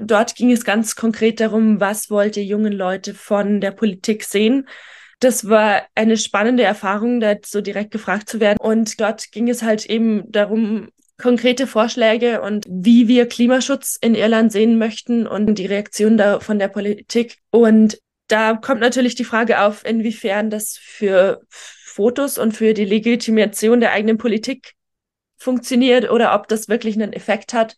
dort 0.00 0.34
ging 0.34 0.50
es 0.50 0.64
ganz 0.64 0.96
konkret 0.96 1.40
darum, 1.40 1.80
was 1.80 2.10
wollte 2.10 2.40
jungen 2.40 2.72
Leute 2.72 3.14
von 3.14 3.60
der 3.60 3.72
Politik 3.72 4.24
sehen. 4.24 4.68
das 5.20 5.48
war 5.48 5.82
eine 5.94 6.16
spannende 6.16 6.62
Erfahrung, 6.62 7.20
da 7.20 7.34
so 7.44 7.60
direkt 7.60 7.90
gefragt 7.90 8.28
zu 8.28 8.40
werden. 8.40 8.56
Und 8.58 9.00
dort 9.00 9.30
ging 9.32 9.50
es 9.50 9.62
halt 9.62 9.84
eben 9.84 10.24
darum, 10.32 10.88
konkrete 11.20 11.66
Vorschläge 11.66 12.40
und 12.40 12.64
wie 12.68 13.06
wir 13.06 13.26
Klimaschutz 13.26 13.98
in 14.00 14.14
Irland 14.14 14.50
sehen 14.50 14.78
möchten 14.78 15.26
und 15.26 15.54
die 15.56 15.66
Reaktion 15.66 16.16
da 16.16 16.40
von 16.40 16.58
der 16.58 16.68
Politik. 16.68 17.36
Und 17.50 17.98
da 18.28 18.54
kommt 18.54 18.80
natürlich 18.80 19.14
die 19.14 19.24
Frage 19.24 19.60
auf, 19.60 19.84
inwiefern 19.84 20.50
das 20.50 20.78
für 20.80 21.40
Fotos 21.48 22.38
und 22.38 22.56
für 22.56 22.74
die 22.74 22.84
Legitimation 22.84 23.80
der 23.80 23.92
eigenen 23.92 24.16
Politik 24.16 24.72
funktioniert 25.36 26.10
oder 26.10 26.34
ob 26.34 26.48
das 26.48 26.68
wirklich 26.68 26.94
einen 26.94 27.12
Effekt 27.12 27.52
hat. 27.52 27.76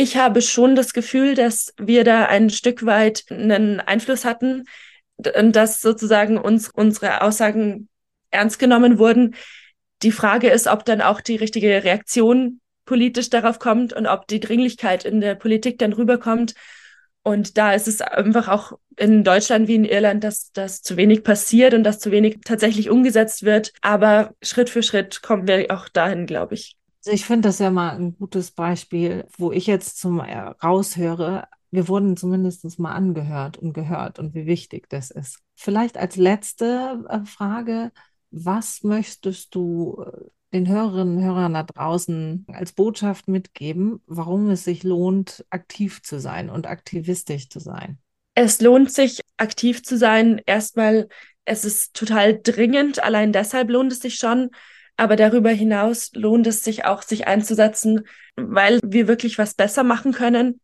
Ich 0.00 0.16
habe 0.16 0.42
schon 0.42 0.76
das 0.76 0.92
Gefühl, 0.92 1.34
dass 1.34 1.74
wir 1.76 2.04
da 2.04 2.26
ein 2.26 2.50
Stück 2.50 2.86
weit 2.86 3.24
einen 3.30 3.80
Einfluss 3.80 4.24
hatten 4.24 4.62
und 5.16 5.56
dass 5.56 5.80
sozusagen 5.80 6.38
uns 6.38 6.68
unsere 6.68 7.22
Aussagen 7.22 7.88
ernst 8.30 8.60
genommen 8.60 9.00
wurden. 9.00 9.34
Die 10.02 10.12
Frage 10.12 10.50
ist, 10.50 10.68
ob 10.68 10.84
dann 10.84 11.00
auch 11.00 11.20
die 11.20 11.34
richtige 11.34 11.82
Reaktion 11.82 12.60
politisch 12.84 13.28
darauf 13.28 13.58
kommt 13.58 13.92
und 13.92 14.06
ob 14.06 14.28
die 14.28 14.38
Dringlichkeit 14.38 15.04
in 15.04 15.20
der 15.20 15.34
Politik 15.34 15.80
dann 15.80 15.92
rüberkommt. 15.92 16.54
Und 17.24 17.58
da 17.58 17.72
ist 17.72 17.88
es 17.88 18.00
einfach 18.00 18.46
auch 18.46 18.78
in 18.96 19.24
Deutschland 19.24 19.66
wie 19.66 19.74
in 19.74 19.84
Irland, 19.84 20.22
dass 20.22 20.52
das 20.52 20.80
zu 20.80 20.96
wenig 20.96 21.24
passiert 21.24 21.74
und 21.74 21.82
dass 21.82 21.98
zu 21.98 22.12
wenig 22.12 22.36
tatsächlich 22.44 22.88
umgesetzt 22.88 23.42
wird. 23.42 23.72
Aber 23.80 24.32
Schritt 24.42 24.70
für 24.70 24.84
Schritt 24.84 25.22
kommen 25.22 25.48
wir 25.48 25.66
auch 25.72 25.88
dahin, 25.88 26.26
glaube 26.26 26.54
ich. 26.54 26.77
Also 27.04 27.14
ich 27.14 27.24
finde 27.24 27.48
das 27.48 27.58
ja 27.58 27.70
mal 27.70 27.96
ein 27.96 28.16
gutes 28.16 28.50
Beispiel, 28.50 29.26
wo 29.36 29.52
ich 29.52 29.66
jetzt 29.66 29.98
zum 29.98 30.20
äh, 30.20 30.36
raushöre, 30.36 31.46
wir 31.70 31.88
wurden 31.88 32.16
zumindest 32.16 32.78
mal 32.78 32.92
angehört 32.92 33.58
und 33.58 33.72
gehört 33.72 34.18
und 34.18 34.34
wie 34.34 34.46
wichtig 34.46 34.88
das 34.88 35.10
ist. 35.10 35.40
Vielleicht 35.54 35.96
als 35.96 36.16
letzte 36.16 37.04
äh, 37.08 37.24
Frage, 37.24 37.92
was 38.30 38.82
möchtest 38.82 39.54
du 39.54 40.04
äh, 40.04 40.30
den 40.52 40.66
Hörerinnen 40.66 41.18
und 41.18 41.22
Hörern 41.22 41.54
da 41.54 41.62
draußen 41.62 42.46
als 42.52 42.72
Botschaft 42.72 43.28
mitgeben, 43.28 44.00
warum 44.06 44.48
es 44.48 44.64
sich 44.64 44.82
lohnt, 44.82 45.44
aktiv 45.50 46.02
zu 46.02 46.18
sein 46.18 46.48
und 46.48 46.66
aktivistisch 46.66 47.50
zu 47.50 47.60
sein? 47.60 47.98
Es 48.34 48.60
lohnt 48.60 48.92
sich, 48.92 49.20
aktiv 49.36 49.82
zu 49.82 49.98
sein. 49.98 50.40
Erstmal, 50.46 51.08
es 51.44 51.64
ist 51.64 51.94
total 51.94 52.40
dringend. 52.40 53.02
Allein 53.02 53.32
deshalb 53.32 53.68
lohnt 53.68 53.92
es 53.92 54.00
sich 54.00 54.14
schon. 54.14 54.50
Aber 54.98 55.14
darüber 55.14 55.50
hinaus 55.50 56.10
lohnt 56.12 56.46
es 56.48 56.64
sich 56.64 56.84
auch, 56.84 57.02
sich 57.02 57.28
einzusetzen, 57.28 58.02
weil 58.34 58.80
wir 58.82 59.06
wirklich 59.06 59.38
was 59.38 59.54
besser 59.54 59.84
machen 59.84 60.12
können 60.12 60.60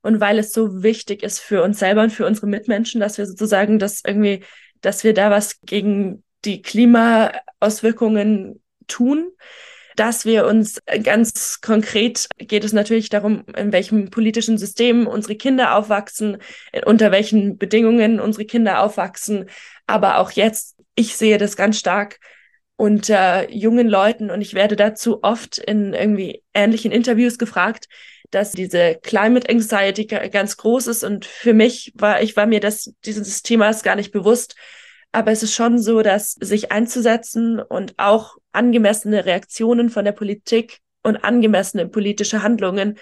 und 0.00 0.20
weil 0.20 0.38
es 0.38 0.54
so 0.54 0.82
wichtig 0.82 1.22
ist 1.22 1.38
für 1.38 1.62
uns 1.62 1.80
selber 1.80 2.02
und 2.02 2.10
für 2.10 2.26
unsere 2.26 2.46
Mitmenschen, 2.46 3.00
dass 3.00 3.18
wir 3.18 3.26
sozusagen 3.26 3.78
das 3.78 4.00
irgendwie, 4.04 4.42
dass 4.80 5.04
wir 5.04 5.12
da 5.12 5.30
was 5.30 5.60
gegen 5.60 6.24
die 6.46 6.62
Klimaauswirkungen 6.62 8.62
tun, 8.86 9.30
dass 9.96 10.24
wir 10.24 10.46
uns 10.46 10.80
ganz 11.02 11.60
konkret 11.60 12.26
geht 12.38 12.64
es 12.64 12.72
natürlich 12.72 13.10
darum, 13.10 13.44
in 13.54 13.70
welchem 13.70 14.08
politischen 14.08 14.56
System 14.56 15.06
unsere 15.06 15.36
Kinder 15.36 15.76
aufwachsen, 15.76 16.38
unter 16.86 17.12
welchen 17.12 17.58
Bedingungen 17.58 18.18
unsere 18.18 18.46
Kinder 18.46 18.80
aufwachsen. 18.80 19.50
Aber 19.86 20.18
auch 20.18 20.30
jetzt, 20.30 20.76
ich 20.94 21.16
sehe 21.16 21.36
das 21.36 21.56
ganz 21.56 21.78
stark 21.78 22.18
unter 22.76 23.50
jungen 23.52 23.88
Leuten 23.88 24.30
und 24.30 24.40
ich 24.40 24.54
werde 24.54 24.76
dazu 24.76 25.22
oft 25.22 25.58
in 25.58 25.94
irgendwie 25.94 26.42
ähnlichen 26.54 26.92
Interviews 26.92 27.38
gefragt, 27.38 27.88
dass 28.30 28.52
diese 28.52 28.96
Climate 29.02 29.48
Anxiety 29.48 30.06
ganz 30.06 30.56
groß 30.56 30.88
ist 30.88 31.04
und 31.04 31.24
für 31.24 31.54
mich 31.54 31.92
war, 31.94 32.20
ich 32.20 32.36
war 32.36 32.46
mir 32.46 32.60
das, 32.60 32.92
dieses 33.04 33.42
Themas 33.42 33.82
gar 33.82 33.94
nicht 33.94 34.12
bewusst. 34.12 34.56
Aber 35.12 35.30
es 35.30 35.44
ist 35.44 35.54
schon 35.54 35.78
so, 35.78 36.02
dass 36.02 36.32
sich 36.32 36.72
einzusetzen 36.72 37.60
und 37.60 37.94
auch 37.98 38.36
angemessene 38.50 39.24
Reaktionen 39.24 39.88
von 39.88 40.04
der 40.04 40.10
Politik 40.10 40.80
und 41.04 41.18
angemessene 41.18 41.86
politische 41.86 42.42
Handlungen 42.42 42.98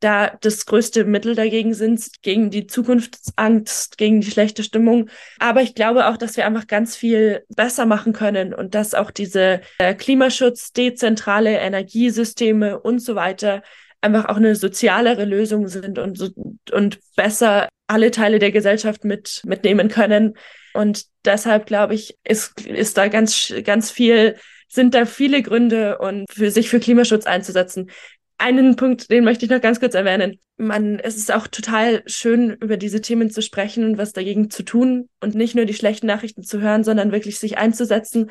da 0.00 0.36
das 0.40 0.66
größte 0.66 1.04
Mittel 1.04 1.34
dagegen 1.34 1.72
sind, 1.72 2.06
gegen 2.22 2.50
die 2.50 2.66
Zukunftsangst, 2.66 3.96
gegen 3.96 4.20
die 4.20 4.30
schlechte 4.30 4.62
Stimmung. 4.62 5.08
Aber 5.38 5.62
ich 5.62 5.74
glaube 5.74 6.06
auch, 6.08 6.16
dass 6.16 6.36
wir 6.36 6.46
einfach 6.46 6.66
ganz 6.66 6.96
viel 6.96 7.44
besser 7.48 7.86
machen 7.86 8.12
können 8.12 8.52
und 8.52 8.74
dass 8.74 8.94
auch 8.94 9.10
diese 9.10 9.60
äh, 9.78 9.94
Klimaschutz, 9.94 10.72
dezentrale 10.72 11.56
Energiesysteme 11.58 12.78
und 12.78 12.98
so 12.98 13.14
weiter 13.14 13.62
einfach 14.02 14.26
auch 14.26 14.36
eine 14.36 14.54
sozialere 14.54 15.24
Lösung 15.24 15.68
sind 15.68 15.98
und, 15.98 16.18
so, 16.18 16.28
und 16.72 16.98
besser 17.16 17.68
alle 17.86 18.10
Teile 18.10 18.38
der 18.38 18.52
Gesellschaft 18.52 19.04
mit, 19.04 19.42
mitnehmen 19.44 19.88
können. 19.88 20.34
Und 20.74 21.06
deshalb 21.24 21.66
glaube 21.66 21.94
ich, 21.94 22.16
ist, 22.24 22.60
ist 22.66 22.98
da 22.98 23.08
ganz, 23.08 23.52
ganz 23.64 23.90
viel, 23.90 24.36
sind 24.68 24.94
da 24.94 25.06
viele 25.06 25.42
Gründe 25.42 25.98
und 25.98 26.26
für 26.30 26.50
sich 26.50 26.68
für 26.68 26.80
Klimaschutz 26.80 27.26
einzusetzen. 27.26 27.90
Einen 28.38 28.76
Punkt, 28.76 29.10
den 29.10 29.24
möchte 29.24 29.46
ich 29.46 29.50
noch 29.50 29.60
ganz 29.60 29.80
kurz 29.80 29.94
erwähnen. 29.94 30.38
Man, 30.58 30.98
es 30.98 31.16
ist 31.16 31.32
auch 31.32 31.46
total 31.46 32.02
schön, 32.06 32.50
über 32.50 32.76
diese 32.76 33.00
Themen 33.00 33.30
zu 33.30 33.40
sprechen 33.40 33.84
und 33.84 33.98
was 33.98 34.12
dagegen 34.12 34.50
zu 34.50 34.62
tun 34.62 35.08
und 35.20 35.34
nicht 35.34 35.54
nur 35.54 35.64
die 35.64 35.74
schlechten 35.74 36.06
Nachrichten 36.06 36.42
zu 36.42 36.60
hören, 36.60 36.84
sondern 36.84 37.12
wirklich 37.12 37.38
sich 37.38 37.58
einzusetzen. 37.58 38.30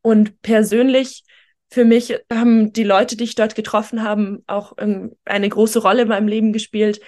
Und 0.00 0.40
persönlich 0.42 1.24
für 1.70 1.84
mich 1.84 2.16
haben 2.32 2.72
die 2.72 2.84
Leute, 2.84 3.16
die 3.16 3.24
ich 3.24 3.34
dort 3.34 3.54
getroffen 3.54 4.02
habe, 4.02 4.42
auch 4.46 4.74
eine 4.76 5.48
große 5.48 5.80
Rolle 5.80 6.02
in 6.02 6.08
meinem 6.08 6.28
Leben 6.28 6.52
gespielt. 6.52 7.00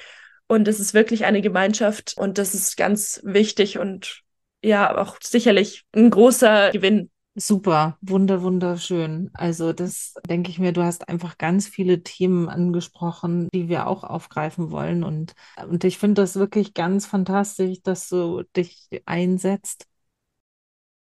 Und 0.48 0.68
es 0.68 0.80
ist 0.80 0.94
wirklich 0.94 1.24
eine 1.24 1.40
Gemeinschaft 1.40 2.14
und 2.16 2.38
das 2.38 2.54
ist 2.54 2.76
ganz 2.76 3.20
wichtig 3.24 3.78
und 3.78 4.22
ja, 4.62 4.96
auch 4.96 5.18
sicherlich 5.22 5.84
ein 5.92 6.10
großer 6.10 6.70
Gewinn. 6.72 7.10
Super, 7.38 7.98
wunder, 8.00 8.40
wunderschön. 8.42 9.30
Also 9.34 9.74
das 9.74 10.14
denke 10.26 10.50
ich 10.50 10.58
mir, 10.58 10.72
du 10.72 10.82
hast 10.82 11.06
einfach 11.10 11.36
ganz 11.36 11.68
viele 11.68 12.02
Themen 12.02 12.48
angesprochen, 12.48 13.48
die 13.52 13.68
wir 13.68 13.86
auch 13.88 14.04
aufgreifen 14.04 14.70
wollen. 14.70 15.04
Und, 15.04 15.34
und 15.68 15.84
ich 15.84 15.98
finde 15.98 16.22
das 16.22 16.36
wirklich 16.36 16.72
ganz 16.72 17.04
fantastisch, 17.04 17.82
dass 17.82 18.08
du 18.08 18.42
dich 18.56 18.88
einsetzt 19.04 19.86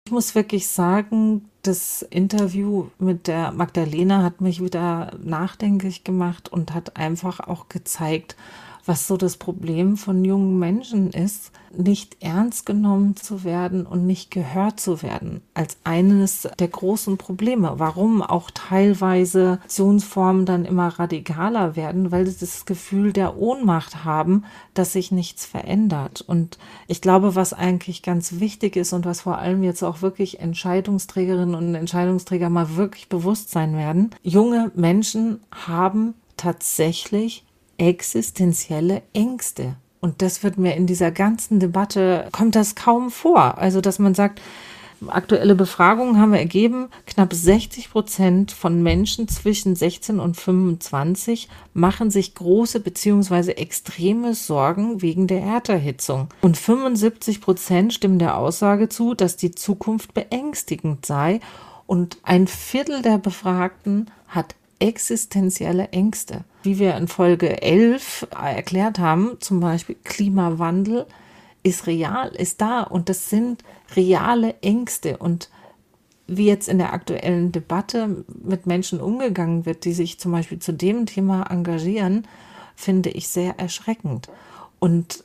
ich 0.06 0.12
muss 0.12 0.34
wirklich 0.34 0.68
sagen, 0.68 1.48
das 1.62 2.02
Interview 2.02 2.90
mit 2.98 3.26
der 3.28 3.52
Magdalena 3.52 4.22
hat 4.22 4.40
mich 4.40 4.62
wieder 4.62 5.16
nachdenklich 5.22 6.04
gemacht 6.04 6.48
und 6.50 6.74
hat 6.74 6.96
einfach 6.96 7.40
auch 7.40 7.68
gezeigt, 7.68 8.36
was 8.84 9.06
so 9.06 9.16
das 9.16 9.36
Problem 9.36 9.96
von 9.96 10.24
jungen 10.24 10.58
Menschen 10.58 11.10
ist, 11.10 11.52
nicht 11.76 12.18
ernst 12.20 12.66
genommen 12.66 13.16
zu 13.16 13.44
werden 13.44 13.86
und 13.86 14.06
nicht 14.06 14.30
gehört 14.30 14.78
zu 14.78 15.02
werden, 15.02 15.40
als 15.54 15.78
eines 15.84 16.48
der 16.58 16.68
großen 16.68 17.16
Probleme. 17.16 17.74
Warum 17.76 18.22
auch 18.22 18.50
teilweise 18.50 19.58
Aktionsformen 19.62 20.44
dann 20.44 20.64
immer 20.64 20.88
radikaler 20.88 21.76
werden, 21.76 22.12
weil 22.12 22.26
sie 22.26 22.38
das 22.38 22.66
Gefühl 22.66 23.12
der 23.12 23.38
Ohnmacht 23.38 24.04
haben, 24.04 24.44
dass 24.74 24.92
sich 24.92 25.12
nichts 25.12 25.46
verändert. 25.46 26.22
Und 26.26 26.58
ich 26.88 27.00
glaube, 27.00 27.34
was 27.34 27.52
eigentlich 27.52 28.02
ganz 28.02 28.40
wichtig 28.40 28.76
ist 28.76 28.92
und 28.92 29.06
was 29.06 29.22
vor 29.22 29.38
allem 29.38 29.62
jetzt 29.62 29.82
auch 29.82 30.02
wirklich 30.02 30.40
Entscheidungsträgerinnen 30.40 31.54
und 31.54 31.74
Entscheidungsträger 31.74 32.50
mal 32.50 32.76
wirklich 32.76 33.08
bewusst 33.08 33.50
sein 33.50 33.76
werden, 33.76 34.10
junge 34.22 34.70
Menschen 34.74 35.40
haben 35.50 36.14
tatsächlich 36.36 37.44
existenzielle 37.88 39.02
Ängste. 39.12 39.76
Und 40.00 40.20
das 40.22 40.42
wird 40.42 40.58
mir 40.58 40.74
in 40.74 40.86
dieser 40.86 41.10
ganzen 41.10 41.60
Debatte, 41.60 42.28
kommt 42.32 42.56
das 42.56 42.74
kaum 42.74 43.10
vor. 43.10 43.58
Also, 43.58 43.80
dass 43.80 43.98
man 43.98 44.14
sagt, 44.14 44.40
aktuelle 45.08 45.54
Befragungen 45.54 46.18
haben 46.18 46.34
ergeben, 46.34 46.88
knapp 47.06 47.32
60 47.32 47.90
Prozent 47.90 48.52
von 48.52 48.82
Menschen 48.82 49.28
zwischen 49.28 49.74
16 49.74 50.20
und 50.20 50.36
25 50.36 51.48
machen 51.74 52.10
sich 52.10 52.34
große 52.34 52.80
beziehungsweise 52.80 53.56
extreme 53.56 54.34
Sorgen 54.34 55.02
wegen 55.02 55.26
der 55.26 55.42
Erderhitzung. 55.42 56.28
Und 56.40 56.56
75 56.56 57.40
Prozent 57.40 57.94
stimmen 57.94 58.18
der 58.18 58.36
Aussage 58.36 58.88
zu, 58.88 59.14
dass 59.14 59.36
die 59.36 59.52
Zukunft 59.52 60.14
beängstigend 60.14 61.06
sei. 61.06 61.40
Und 61.86 62.18
ein 62.22 62.46
Viertel 62.46 63.02
der 63.02 63.18
Befragten 63.18 64.10
hat 64.28 64.54
existenzielle 64.82 65.90
Ängste. 65.90 66.44
Wie 66.64 66.80
wir 66.80 66.96
in 66.96 67.06
Folge 67.06 67.62
11 67.62 68.26
erklärt 68.32 68.98
haben, 68.98 69.36
zum 69.38 69.60
Beispiel 69.60 69.96
Klimawandel 70.02 71.06
ist 71.62 71.86
real, 71.86 72.30
ist 72.30 72.60
da 72.60 72.82
und 72.82 73.08
das 73.08 73.30
sind 73.30 73.62
reale 73.94 74.56
Ängste 74.60 75.18
und 75.18 75.50
wie 76.26 76.46
jetzt 76.46 76.68
in 76.68 76.78
der 76.78 76.92
aktuellen 76.92 77.52
Debatte 77.52 78.24
mit 78.42 78.66
Menschen 78.66 79.00
umgegangen 79.00 79.66
wird, 79.66 79.84
die 79.84 79.92
sich 79.92 80.18
zum 80.18 80.32
Beispiel 80.32 80.58
zu 80.58 80.72
dem 80.72 81.06
Thema 81.06 81.44
engagieren, 81.50 82.26
finde 82.74 83.10
ich 83.10 83.28
sehr 83.28 83.58
erschreckend. 83.58 84.28
Und 84.80 85.24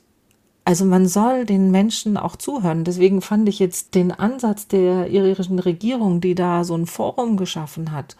also 0.64 0.84
man 0.84 1.08
soll 1.08 1.46
den 1.46 1.70
Menschen 1.70 2.16
auch 2.16 2.36
zuhören. 2.36 2.84
Deswegen 2.84 3.22
fand 3.22 3.48
ich 3.48 3.58
jetzt 3.58 3.94
den 3.94 4.12
Ansatz 4.12 4.68
der 4.68 5.08
irischen 5.08 5.58
Regierung, 5.58 6.20
die 6.20 6.34
da 6.34 6.62
so 6.62 6.76
ein 6.76 6.86
Forum 6.86 7.36
geschaffen 7.36 7.90
hat 7.90 8.16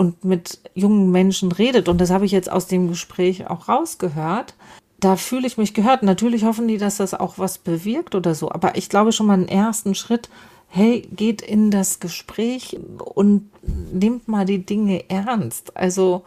und 0.00 0.24
mit 0.24 0.60
jungen 0.74 1.10
Menschen 1.10 1.52
redet, 1.52 1.86
und 1.90 2.00
das 2.00 2.10
habe 2.10 2.24
ich 2.24 2.32
jetzt 2.32 2.50
aus 2.50 2.66
dem 2.66 2.88
Gespräch 2.88 3.50
auch 3.50 3.68
rausgehört, 3.68 4.54
da 4.98 5.16
fühle 5.16 5.46
ich 5.46 5.58
mich 5.58 5.74
gehört. 5.74 6.02
Natürlich 6.02 6.44
hoffen 6.44 6.68
die, 6.68 6.78
dass 6.78 6.96
das 6.96 7.12
auch 7.12 7.38
was 7.38 7.58
bewirkt 7.58 8.14
oder 8.14 8.34
so, 8.34 8.50
aber 8.50 8.78
ich 8.78 8.88
glaube 8.88 9.12
schon 9.12 9.26
mal 9.26 9.34
einen 9.34 9.48
ersten 9.48 9.94
Schritt 9.94 10.30
hey, 10.70 11.02
geht 11.10 11.42
in 11.42 11.70
das 11.70 12.00
Gespräch 12.00 12.78
und 12.98 13.50
nimmt 13.92 14.28
mal 14.28 14.46
die 14.46 14.64
Dinge 14.64 15.10
ernst. 15.10 15.76
Also, 15.76 16.22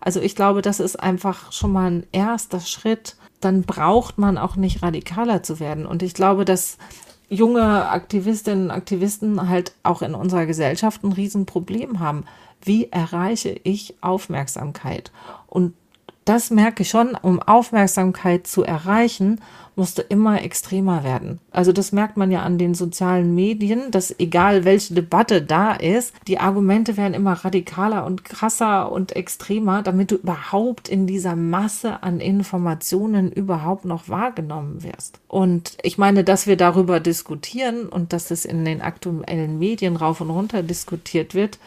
also 0.00 0.20
ich 0.20 0.36
glaube, 0.36 0.62
das 0.62 0.80
ist 0.80 1.00
einfach 1.00 1.52
schon 1.52 1.72
mal 1.72 1.90
ein 1.90 2.06
erster 2.12 2.60
Schritt. 2.60 3.16
Dann 3.40 3.62
braucht 3.62 4.16
man 4.16 4.38
auch 4.38 4.54
nicht 4.54 4.82
radikaler 4.82 5.42
zu 5.42 5.58
werden. 5.58 5.84
Und 5.84 6.04
ich 6.04 6.14
glaube, 6.14 6.44
dass 6.44 6.78
junge 7.28 7.88
Aktivistinnen 7.88 8.64
und 8.64 8.70
Aktivisten 8.70 9.48
halt 9.48 9.72
auch 9.82 10.02
in 10.02 10.14
unserer 10.14 10.46
Gesellschaft 10.46 11.04
ein 11.04 11.12
Riesenproblem 11.12 12.00
haben. 12.00 12.24
Wie 12.62 12.90
erreiche 12.90 13.58
ich 13.62 13.94
Aufmerksamkeit? 14.00 15.12
Und 15.46 15.74
das 16.28 16.50
merke 16.50 16.82
ich 16.82 16.90
schon, 16.90 17.16
um 17.20 17.40
Aufmerksamkeit 17.40 18.46
zu 18.46 18.62
erreichen, 18.62 19.40
musste 19.76 20.02
immer 20.02 20.42
extremer 20.42 21.04
werden. 21.04 21.38
Also 21.52 21.72
das 21.72 21.92
merkt 21.92 22.16
man 22.16 22.32
ja 22.32 22.42
an 22.42 22.58
den 22.58 22.74
sozialen 22.74 23.34
Medien, 23.34 23.92
dass 23.92 24.14
egal 24.18 24.64
welche 24.64 24.92
Debatte 24.92 25.40
da 25.40 25.72
ist, 25.72 26.12
die 26.26 26.38
Argumente 26.38 26.96
werden 26.96 27.14
immer 27.14 27.32
radikaler 27.32 28.04
und 28.04 28.24
krasser 28.24 28.90
und 28.90 29.14
extremer, 29.14 29.82
damit 29.82 30.10
du 30.10 30.16
überhaupt 30.16 30.88
in 30.88 31.06
dieser 31.06 31.36
Masse 31.36 32.02
an 32.02 32.20
Informationen 32.20 33.30
überhaupt 33.30 33.84
noch 33.84 34.08
wahrgenommen 34.08 34.82
wirst. 34.82 35.20
Und 35.28 35.78
ich 35.82 35.96
meine, 35.96 36.24
dass 36.24 36.48
wir 36.48 36.56
darüber 36.56 36.98
diskutieren 36.98 37.88
und 37.88 38.12
dass 38.12 38.32
es 38.32 38.44
in 38.44 38.64
den 38.64 38.82
aktuellen 38.82 39.58
Medien 39.60 39.96
rauf 39.96 40.20
und 40.20 40.30
runter 40.30 40.62
diskutiert 40.64 41.34
wird, 41.34 41.58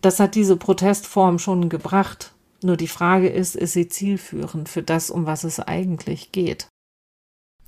das 0.00 0.20
hat 0.20 0.36
diese 0.36 0.56
Protestform 0.56 1.40
schon 1.40 1.68
gebracht. 1.68 2.32
Nur 2.62 2.76
die 2.76 2.88
Frage 2.88 3.28
ist, 3.28 3.54
ist 3.54 3.72
sie 3.72 3.88
zielführend 3.88 4.68
für 4.68 4.82
das, 4.82 5.10
um 5.10 5.26
was 5.26 5.44
es 5.44 5.60
eigentlich 5.60 6.32
geht? 6.32 6.68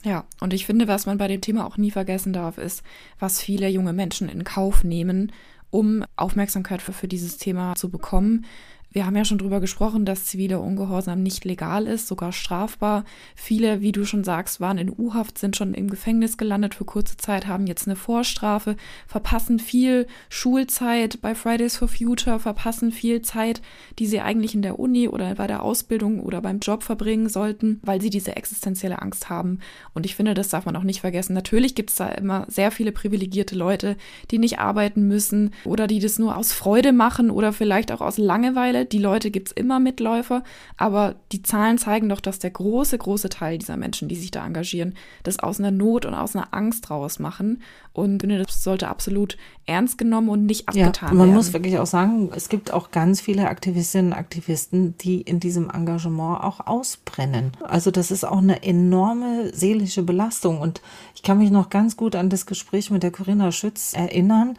Ja, 0.04 0.24
und 0.40 0.54
ich 0.54 0.66
finde, 0.66 0.88
was 0.88 1.06
man 1.06 1.18
bei 1.18 1.28
dem 1.28 1.40
Thema 1.40 1.66
auch 1.66 1.76
nie 1.76 1.90
vergessen 1.90 2.32
darf, 2.32 2.58
ist, 2.58 2.82
was 3.18 3.40
viele 3.40 3.68
junge 3.68 3.92
Menschen 3.92 4.28
in 4.28 4.44
Kauf 4.44 4.82
nehmen, 4.82 5.32
um 5.70 6.04
Aufmerksamkeit 6.16 6.82
für, 6.82 6.92
für 6.92 7.08
dieses 7.08 7.36
Thema 7.36 7.74
zu 7.76 7.90
bekommen. 7.90 8.46
Wir 8.92 9.06
haben 9.06 9.14
ja 9.14 9.24
schon 9.24 9.38
drüber 9.38 9.60
gesprochen, 9.60 10.04
dass 10.04 10.24
ziviler 10.24 10.60
Ungehorsam 10.60 11.22
nicht 11.22 11.44
legal 11.44 11.86
ist, 11.86 12.08
sogar 12.08 12.32
strafbar. 12.32 13.04
Viele, 13.36 13.80
wie 13.80 13.92
du 13.92 14.04
schon 14.04 14.24
sagst, 14.24 14.60
waren 14.60 14.78
in 14.78 14.90
U-Haft, 14.90 15.38
sind 15.38 15.56
schon 15.56 15.74
im 15.74 15.88
Gefängnis 15.90 16.36
gelandet 16.36 16.74
für 16.74 16.84
kurze 16.84 17.16
Zeit, 17.16 17.46
haben 17.46 17.68
jetzt 17.68 17.86
eine 17.86 17.94
Vorstrafe, 17.94 18.74
verpassen 19.06 19.60
viel 19.60 20.08
Schulzeit 20.28 21.20
bei 21.22 21.36
Fridays 21.36 21.76
for 21.76 21.86
Future, 21.86 22.40
verpassen 22.40 22.90
viel 22.90 23.22
Zeit, 23.22 23.62
die 24.00 24.06
sie 24.06 24.20
eigentlich 24.20 24.56
in 24.56 24.62
der 24.62 24.80
Uni 24.80 25.06
oder 25.08 25.36
bei 25.36 25.46
der 25.46 25.62
Ausbildung 25.62 26.18
oder 26.18 26.42
beim 26.42 26.58
Job 26.58 26.82
verbringen 26.82 27.28
sollten, 27.28 27.78
weil 27.82 28.00
sie 28.00 28.10
diese 28.10 28.34
existenzielle 28.34 29.00
Angst 29.00 29.30
haben. 29.30 29.60
Und 29.94 30.04
ich 30.04 30.16
finde, 30.16 30.34
das 30.34 30.48
darf 30.48 30.66
man 30.66 30.74
auch 30.74 30.82
nicht 30.82 31.00
vergessen. 31.00 31.34
Natürlich 31.34 31.76
gibt 31.76 31.90
es 31.90 31.96
da 31.96 32.08
immer 32.08 32.44
sehr 32.48 32.72
viele 32.72 32.90
privilegierte 32.90 33.54
Leute, 33.54 33.96
die 34.32 34.38
nicht 34.38 34.58
arbeiten 34.58 35.06
müssen 35.06 35.52
oder 35.64 35.86
die 35.86 36.00
das 36.00 36.18
nur 36.18 36.36
aus 36.36 36.52
Freude 36.52 36.92
machen 36.92 37.30
oder 37.30 37.52
vielleicht 37.52 37.92
auch 37.92 38.00
aus 38.00 38.18
Langeweile 38.18 38.79
die 38.84 38.98
Leute 38.98 39.30
gibt 39.30 39.48
es 39.48 39.52
immer 39.52 39.80
Mitläufer, 39.80 40.42
aber 40.76 41.16
die 41.32 41.42
Zahlen 41.42 41.78
zeigen 41.78 42.08
doch, 42.08 42.20
dass 42.20 42.38
der 42.38 42.50
große, 42.50 42.98
große 42.98 43.28
Teil 43.28 43.58
dieser 43.58 43.76
Menschen, 43.76 44.08
die 44.08 44.16
sich 44.16 44.30
da 44.30 44.46
engagieren, 44.46 44.94
das 45.22 45.38
aus 45.38 45.58
einer 45.58 45.70
Not 45.70 46.06
und 46.06 46.14
aus 46.14 46.34
einer 46.34 46.52
Angst 46.52 46.90
raus 46.90 47.18
machen. 47.18 47.62
Und 47.92 48.18
das 48.22 48.62
sollte 48.62 48.88
absolut 48.88 49.36
ernst 49.66 49.98
genommen 49.98 50.28
und 50.28 50.46
nicht 50.46 50.68
abgetan 50.68 51.08
ja, 51.08 51.14
man 51.14 51.26
werden. 51.26 51.34
muss 51.34 51.52
wirklich 51.52 51.78
auch 51.78 51.86
sagen, 51.86 52.30
es 52.34 52.48
gibt 52.48 52.72
auch 52.72 52.90
ganz 52.90 53.20
viele 53.20 53.48
Aktivistinnen 53.48 54.12
und 54.12 54.18
Aktivisten, 54.18 54.96
die 54.98 55.20
in 55.20 55.40
diesem 55.40 55.70
Engagement 55.70 56.42
auch 56.42 56.66
ausbrennen. 56.66 57.52
Also 57.62 57.90
das 57.90 58.10
ist 58.10 58.24
auch 58.24 58.38
eine 58.38 58.62
enorme 58.62 59.52
seelische 59.54 60.02
Belastung. 60.02 60.60
Und 60.60 60.80
ich 61.14 61.22
kann 61.22 61.38
mich 61.38 61.50
noch 61.50 61.70
ganz 61.70 61.96
gut 61.96 62.14
an 62.14 62.30
das 62.30 62.46
Gespräch 62.46 62.90
mit 62.90 63.02
der 63.02 63.10
Corinna 63.10 63.52
Schütz 63.52 63.92
erinnern 63.92 64.56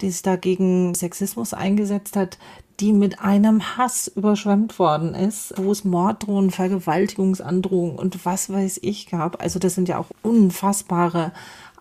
die 0.00 0.10
sich 0.10 0.22
da 0.22 0.36
gegen 0.36 0.94
Sexismus 0.94 1.54
eingesetzt 1.54 2.16
hat, 2.16 2.38
die 2.80 2.92
mit 2.92 3.20
einem 3.20 3.76
Hass 3.76 4.08
überschwemmt 4.08 4.78
worden 4.78 5.14
ist, 5.14 5.54
wo 5.56 5.70
es 5.70 5.84
Morddrohungen, 5.84 6.50
Vergewaltigungsandrohungen 6.50 7.96
und 7.96 8.24
was 8.24 8.50
weiß 8.50 8.80
ich 8.82 9.08
gab. 9.08 9.40
Also 9.42 9.58
das 9.58 9.74
sind 9.74 9.88
ja 9.88 9.98
auch 9.98 10.08
unfassbare 10.22 11.32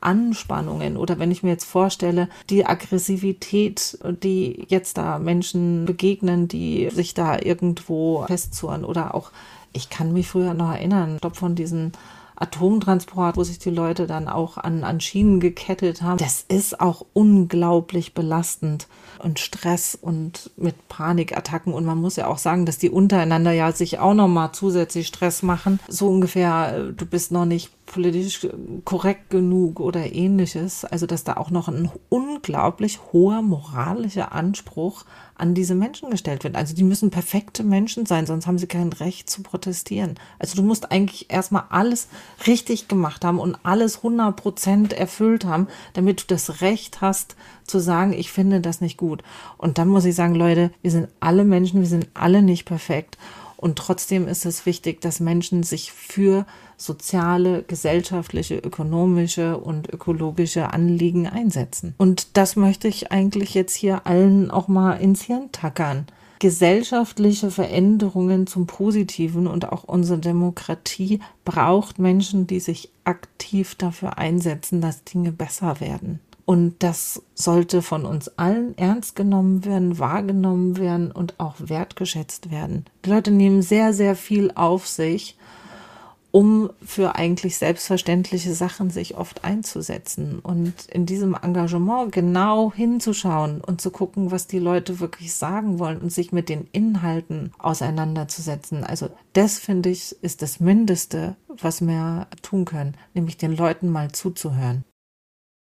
Anspannungen 0.02 0.98
oder 0.98 1.18
wenn 1.18 1.32
ich 1.32 1.44
mir 1.44 1.50
jetzt 1.50 1.66
vorstelle, 1.66 2.28
die 2.50 2.66
Aggressivität, 2.66 3.98
die 4.22 4.66
jetzt 4.68 4.98
da 4.98 5.18
Menschen 5.18 5.86
begegnen, 5.86 6.48
die 6.48 6.90
sich 6.92 7.14
da 7.14 7.40
irgendwo 7.40 8.26
festzurren 8.28 8.84
oder 8.84 9.16
auch, 9.16 9.32
ich 9.72 9.90
kann 9.90 10.14
mich 10.14 10.28
früher 10.28 10.54
noch 10.54 10.72
erinnern, 10.72 11.18
Stopp 11.18 11.38
von 11.38 11.56
diesen 11.56 11.94
Atomtransport, 12.36 13.38
wo 13.38 13.44
sich 13.44 13.60
die 13.60 13.70
Leute 13.70 14.08
dann 14.08 14.28
auch 14.28 14.58
an, 14.58 14.84
an 14.84 15.00
Schienen 15.00 15.40
gekettet 15.40 16.02
haben. 16.02 16.18
Das 16.18 16.46
ist 16.48 16.80
auch 16.80 17.06
unglaublich 17.14 18.14
belastend 18.14 18.88
und 19.20 19.40
Stress 19.40 19.98
und 20.00 20.52
mit 20.58 20.88
Panikattacken. 20.90 21.74
Und 21.74 21.86
man 21.86 22.00
muss 22.00 22.16
ja 22.16 22.28
auch 22.28 22.38
sagen, 22.38 22.66
dass 22.66 22.78
die 22.78 22.90
untereinander 22.90 23.52
ja 23.52 23.72
sich 23.72 24.00
auch 24.00 24.14
nochmal 24.14 24.52
zusätzlich 24.52 25.08
Stress 25.08 25.44
machen. 25.44 25.80
So 25.88 26.10
ungefähr, 26.10 26.76
äh, 26.76 26.94
du 26.94 27.06
bist 27.06 27.32
noch 27.32 27.46
nicht 27.46 27.72
politisch 27.86 28.48
korrekt 28.86 29.30
genug 29.30 29.80
oder 29.80 30.14
ähnliches. 30.14 30.86
Also, 30.86 31.06
dass 31.06 31.24
da 31.24 31.38
auch 31.38 31.52
noch 31.52 31.68
ein 31.68 31.92
unglaublich 32.10 33.00
hoher 33.12 33.42
moralischer 33.42 34.32
Anspruch 34.32 35.06
an 35.36 35.54
diese 35.54 35.76
Menschen 35.76 36.10
gestellt 36.10 36.44
wird. 36.44 36.56
Also, 36.56 36.76
die 36.76 36.84
müssen 36.84 37.12
perfekte 37.12 37.64
Menschen 37.64 38.06
sein, 38.06 38.26
sonst 38.26 38.48
haben 38.48 38.58
sie 38.58 38.68
kein 38.68 38.94
Recht 38.94 39.30
zu 39.30 39.44
protestieren. 39.44 40.16
Also, 40.40 40.56
du 40.56 40.64
musst 40.64 40.92
eigentlich 40.92 41.30
erstmal 41.30 41.66
alles 41.70 42.08
richtig 42.48 42.88
gemacht 42.88 43.26
haben 43.26 43.40
und 43.40 43.58
alles 43.64 43.98
100 43.98 44.36
Prozent 44.36 44.94
erfüllt 44.94 45.46
haben, 45.46 45.68
damit 45.94 46.22
du 46.22 46.26
das 46.28 46.62
Recht 46.62 47.02
hast, 47.02 47.36
zu 47.66 47.80
sagen, 47.80 48.14
ich 48.14 48.32
finde 48.32 48.60
das 48.62 48.82
nicht 48.82 48.98
gut. 48.98 49.24
Und 49.58 49.78
dann 49.78 49.88
muss 49.88 50.06
ich 50.06 50.16
sagen, 50.16 50.36
Leute, 50.36 50.72
wir 50.82 50.92
sind 50.92 51.08
alle 51.20 51.46
Menschen, 51.46 51.80
wir 51.80 51.88
sind 51.88 52.08
alle 52.14 52.42
nicht 52.42 52.66
perfekt. 52.66 53.18
Und 53.58 53.78
trotzdem 53.78 54.28
ist 54.28 54.46
es 54.46 54.66
wichtig, 54.66 55.02
dass 55.02 55.20
Menschen 55.20 55.64
sich 55.64 55.92
für 55.92 56.46
soziale, 56.78 57.64
gesellschaftliche, 57.64 58.58
ökonomische 58.58 59.58
und 59.58 59.92
ökologische 59.92 60.74
Anliegen 60.74 61.28
einsetzen. 61.28 61.96
Und 61.98 62.38
das 62.38 62.56
möchte 62.56 62.88
ich 62.88 63.12
eigentlich 63.12 63.54
jetzt 63.54 63.76
hier 63.76 64.06
allen 64.06 64.52
auch 64.52 64.68
mal 64.68 64.94
ins 64.94 65.24
Hirn 65.24 65.52
tackern. 65.52 66.06
Gesellschaftliche 66.40 67.52
Veränderungen 67.52 68.48
zum 68.48 68.68
Positiven 68.68 69.48
und 69.48 69.72
auch 69.72 69.86
unsere 69.86 70.20
Demokratie 70.20 71.22
braucht 71.46 72.00
Menschen, 72.00 72.48
die 72.48 72.60
sich 72.60 72.90
aktiv 73.06 73.76
dafür 73.76 74.18
einsetzen, 74.18 74.82
dass 74.82 75.06
Dinge 75.06 75.32
besser 75.32 75.80
werden. 75.80 76.20
Und 76.46 76.84
das 76.84 77.22
sollte 77.36 77.82
von 77.82 78.06
uns 78.06 78.28
allen 78.38 78.78
ernst 78.78 79.16
genommen 79.16 79.64
werden, 79.64 79.98
wahrgenommen 79.98 80.78
werden 80.78 81.12
und 81.12 81.40
auch 81.40 81.56
wertgeschätzt 81.58 82.52
werden. 82.52 82.86
Die 83.06 83.10
Leute 83.10 83.32
nehmen 83.32 83.62
sehr, 83.62 83.94
sehr 83.94 84.16
viel 84.16 84.52
auf 84.56 84.88
sich, 84.88 85.38
um 86.32 86.72
für 86.84 87.16
eigentlich 87.16 87.58
selbstverständliche 87.58 88.56
Sachen 88.56 88.90
sich 88.90 89.16
oft 89.16 89.44
einzusetzen 89.44 90.40
und 90.40 90.74
in 90.88 91.06
diesem 91.06 91.38
Engagement 91.40 92.12
genau 92.12 92.74
hinzuschauen 92.74 93.62
und 93.62 93.82
zu 93.82 93.92
gucken, 93.92 94.32
was 94.32 94.48
die 94.48 94.58
Leute 94.58 95.00
wirklich 95.00 95.36
sagen 95.36 95.78
wollen 95.78 96.00
und 96.00 96.12
sich 96.12 96.32
mit 96.32 96.50
den 96.50 96.68
Inhalten 96.72 97.54
auseinanderzusetzen. 97.60 98.84
Also 98.84 99.10
das 99.34 99.60
finde 99.60 99.90
ich 99.90 100.16
ist 100.24 100.42
das 100.42 100.60
Mindeste, 100.60 101.36
was 101.48 101.86
wir 101.86 102.26
tun 102.42 102.66
können, 102.66 102.96
nämlich 103.14 103.38
den 103.38 103.56
Leuten 103.56 103.90
mal 103.90 104.12
zuzuhören. 104.12 104.86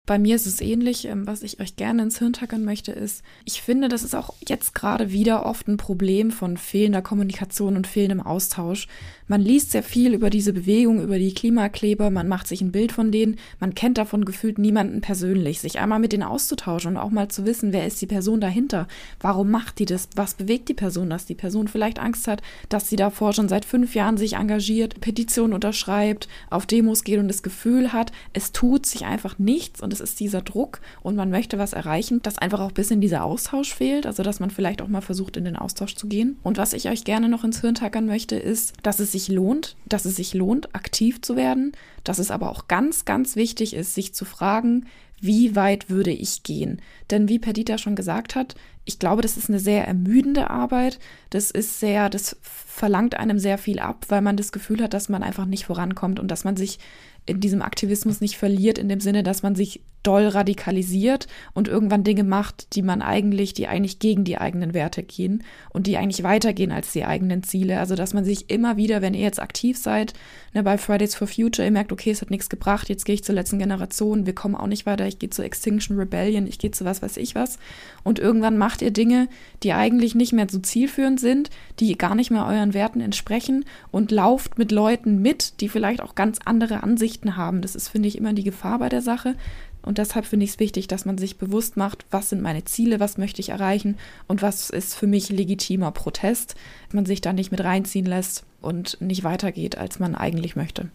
Bei 0.09 0.17
mir 0.17 0.37
ist 0.37 0.47
es 0.47 0.59
ähnlich. 0.59 1.05
Ähm, 1.05 1.27
was 1.27 1.43
ich 1.43 1.59
euch 1.59 1.75
gerne 1.75 2.01
ins 2.01 2.17
Hirn 2.17 2.33
tackern 2.33 2.65
möchte, 2.65 2.91
ist, 2.91 3.21
ich 3.45 3.61
finde, 3.61 3.89
das 3.89 4.01
ist 4.01 4.15
auch 4.15 4.33
jetzt 4.47 4.73
gerade 4.73 5.11
wieder 5.11 5.45
oft 5.45 5.67
ein 5.67 5.77
Problem 5.77 6.31
von 6.31 6.57
fehlender 6.57 7.03
Kommunikation 7.03 7.77
und 7.77 7.85
fehlendem 7.85 8.19
Austausch. 8.19 8.87
Man 9.31 9.41
liest 9.41 9.69
sehr 9.69 9.83
viel 9.83 10.15
über 10.15 10.31
diese 10.31 10.53
Bewegung, 10.53 11.03
über 11.03 11.19
die 11.19 11.35
Klimakleber, 11.35 12.09
man 12.09 12.27
macht 12.27 12.47
sich 12.47 12.61
ein 12.61 12.71
Bild 12.71 12.91
von 12.91 13.11
denen, 13.11 13.35
man 13.59 13.75
kennt 13.75 13.99
davon 13.99 14.25
gefühlt 14.25 14.57
niemanden 14.57 15.01
persönlich. 15.01 15.59
Sich 15.59 15.77
einmal 15.77 15.99
mit 15.99 16.13
denen 16.13 16.23
auszutauschen 16.23 16.93
und 16.93 16.97
auch 16.97 17.11
mal 17.11 17.27
zu 17.27 17.45
wissen, 17.45 17.71
wer 17.71 17.85
ist 17.85 18.01
die 18.01 18.07
Person 18.07 18.41
dahinter, 18.41 18.87
warum 19.19 19.51
macht 19.51 19.77
die 19.77 19.85
das, 19.85 20.09
was 20.15 20.33
bewegt 20.33 20.67
die 20.67 20.73
Person, 20.73 21.11
dass 21.11 21.27
die 21.27 21.35
Person 21.35 21.67
vielleicht 21.67 21.99
Angst 21.99 22.27
hat, 22.27 22.41
dass 22.69 22.89
sie 22.89 22.95
davor 22.95 23.33
schon 23.33 23.49
seit 23.49 23.65
fünf 23.65 23.93
Jahren 23.93 24.17
sich 24.17 24.33
engagiert, 24.33 24.99
Petitionen 24.99 25.53
unterschreibt, 25.53 26.27
auf 26.49 26.65
Demos 26.65 27.03
geht 27.03 27.19
und 27.19 27.27
das 27.27 27.43
Gefühl 27.43 27.93
hat, 27.93 28.11
es 28.33 28.51
tut 28.51 28.87
sich 28.87 29.05
einfach 29.05 29.37
nichts 29.37 29.79
und 29.79 29.93
es 29.93 29.99
ist 29.99 30.19
dieser 30.19 30.41
Druck 30.41 30.81
und 31.03 31.15
man 31.15 31.29
möchte 31.29 31.59
was 31.59 31.73
erreichen, 31.73 32.19
dass 32.23 32.39
einfach 32.39 32.61
auch 32.61 32.69
ein 32.69 32.73
bisschen 32.73 32.99
dieser 32.99 33.25
Austausch 33.25 33.75
fehlt, 33.75 34.07
also 34.07 34.23
dass 34.23 34.39
man 34.39 34.49
vielleicht 34.49 34.81
auch 34.81 34.87
mal 34.87 35.01
versucht, 35.01 35.37
in 35.37 35.45
den 35.45 35.55
Austausch 35.55 35.93
zu 35.93 36.07
gehen. 36.07 36.39
Und 36.41 36.57
was 36.57 36.73
ich 36.73 36.89
euch 36.89 37.03
gerne 37.03 37.29
noch 37.29 37.43
ins 37.43 37.61
Hirn 37.61 37.75
tackern 37.75 38.07
möchte, 38.07 38.35
ist, 38.35 38.73
dass 38.81 38.99
es 38.99 39.11
sich 39.11 39.18
sich 39.19 39.27
lohnt, 39.27 39.75
dass 39.87 40.05
es 40.05 40.15
sich 40.15 40.33
lohnt, 40.33 40.73
aktiv 40.73 41.21
zu 41.21 41.35
werden, 41.35 41.73
dass 42.03 42.19
es 42.19 42.31
aber 42.31 42.49
auch 42.49 42.67
ganz, 42.67 43.05
ganz 43.05 43.35
wichtig 43.35 43.73
ist, 43.73 43.93
sich 43.93 44.13
zu 44.13 44.25
fragen, 44.25 44.85
wie 45.21 45.55
weit 45.55 45.89
würde 45.89 46.11
ich 46.11 46.43
gehen? 46.43 46.81
Denn 47.11 47.27
wie 47.27 47.39
Perdita 47.39 47.77
schon 47.77 47.95
gesagt 47.95 48.35
hat, 48.35 48.55
ich 48.85 48.99
glaube, 48.99 49.21
das 49.21 49.37
ist 49.37 49.49
eine 49.49 49.59
sehr 49.59 49.85
ermüdende 49.85 50.49
Arbeit. 50.49 50.97
Das 51.29 51.51
ist 51.51 51.79
sehr, 51.79 52.09
das 52.09 52.37
verlangt 52.41 53.15
einem 53.15 53.37
sehr 53.37 53.57
viel 53.57 53.79
ab, 53.79 54.05
weil 54.07 54.21
man 54.21 54.37
das 54.37 54.51
Gefühl 54.51 54.81
hat, 54.81 54.93
dass 54.93 55.09
man 55.09 55.21
einfach 55.21 55.45
nicht 55.45 55.65
vorankommt 55.65 56.19
und 56.19 56.29
dass 56.29 56.45
man 56.45 56.55
sich 56.55 56.79
in 57.25 57.41
diesem 57.41 57.61
Aktivismus 57.61 58.21
nicht 58.21 58.37
verliert, 58.37 58.77
in 58.77 58.87
dem 58.87 59.01
Sinne, 59.01 59.21
dass 59.21 59.43
man 59.43 59.55
sich 59.55 59.81
doll 60.03 60.27
radikalisiert 60.27 61.27
und 61.53 61.67
irgendwann 61.67 62.03
Dinge 62.03 62.23
macht, 62.23 62.75
die 62.75 62.81
man 62.81 63.01
eigentlich, 63.01 63.53
die 63.53 63.67
eigentlich 63.67 63.99
gegen 63.99 64.23
die 64.23 64.37
eigenen 64.37 64.73
Werte 64.73 65.03
gehen 65.03 65.43
und 65.71 65.87
die 65.87 65.97
eigentlich 65.97 66.23
weitergehen 66.23 66.71
als 66.71 66.91
die 66.91 67.05
eigenen 67.05 67.43
Ziele. 67.43 67.79
Also 67.79 67.95
dass 67.95 68.13
man 68.13 68.23
sich 68.23 68.49
immer 68.49 68.77
wieder, 68.77 69.01
wenn 69.01 69.13
ihr 69.13 69.21
jetzt 69.21 69.41
aktiv 69.41 69.77
seid, 69.77 70.13
ne, 70.53 70.63
bei 70.63 70.77
Fridays 70.77 71.15
for 71.15 71.27
Future, 71.27 71.65
ihr 71.65 71.71
merkt, 71.71 71.91
okay, 71.91 72.11
es 72.11 72.21
hat 72.21 72.31
nichts 72.31 72.49
gebracht, 72.49 72.89
jetzt 72.89 73.05
gehe 73.05 73.15
ich 73.15 73.23
zur 73.23 73.35
letzten 73.35 73.59
Generation, 73.59 74.25
wir 74.25 74.33
kommen 74.33 74.55
auch 74.55 74.67
nicht 74.67 74.85
weiter, 74.85 75.05
ich 75.05 75.19
gehe 75.19 75.29
zur 75.29 75.45
Extinction 75.45 75.97
Rebellion, 75.97 76.47
ich 76.47 76.59
gehe 76.59 76.71
zu 76.71 76.85
was 76.85 77.01
weiß 77.01 77.17
ich 77.17 77.35
was. 77.35 77.59
Und 78.03 78.19
irgendwann 78.19 78.57
macht 78.57 78.81
ihr 78.81 78.91
Dinge, 78.91 79.27
die 79.63 79.73
eigentlich 79.73 80.15
nicht 80.15 80.33
mehr 80.33 80.47
so 80.49 80.59
zielführend 80.59 81.19
sind, 81.19 81.49
die 81.79 81.97
gar 81.97 82.15
nicht 82.15 82.31
mehr 82.31 82.45
euren 82.45 82.73
Werten 82.73 83.01
entsprechen 83.01 83.65
und 83.91 84.11
lauft 84.11 84.57
mit 84.57 84.71
Leuten 84.71 85.21
mit, 85.21 85.59
die 85.61 85.69
vielleicht 85.69 86.01
auch 86.01 86.15
ganz 86.15 86.39
andere 86.45 86.83
Ansichten 86.83 87.35
haben. 87.35 87.61
Das 87.61 87.75
ist, 87.75 87.89
finde 87.89 88.07
ich, 88.07 88.17
immer 88.17 88.33
die 88.33 88.43
Gefahr 88.43 88.79
bei 88.79 88.89
der 88.89 89.01
Sache, 89.01 89.35
und 89.81 89.97
deshalb 89.97 90.25
finde 90.25 90.43
ich 90.43 90.51
es 90.51 90.59
wichtig, 90.59 90.87
dass 90.87 91.05
man 91.05 91.17
sich 91.17 91.37
bewusst 91.37 91.77
macht, 91.77 92.05
was 92.11 92.29
sind 92.29 92.41
meine 92.41 92.65
Ziele, 92.65 92.99
was 92.99 93.17
möchte 93.17 93.41
ich 93.41 93.49
erreichen 93.49 93.97
und 94.27 94.41
was 94.41 94.69
ist 94.69 94.95
für 94.95 95.07
mich 95.07 95.29
legitimer 95.29 95.91
Protest. 95.91 96.55
Man 96.91 97.05
sich 97.05 97.21
da 97.21 97.33
nicht 97.33 97.51
mit 97.51 97.63
reinziehen 97.63 98.05
lässt 98.05 98.43
und 98.61 98.99
nicht 98.99 99.23
weitergeht, 99.23 99.77
als 99.77 99.99
man 99.99 100.15
eigentlich 100.15 100.55
möchte. 100.55 100.89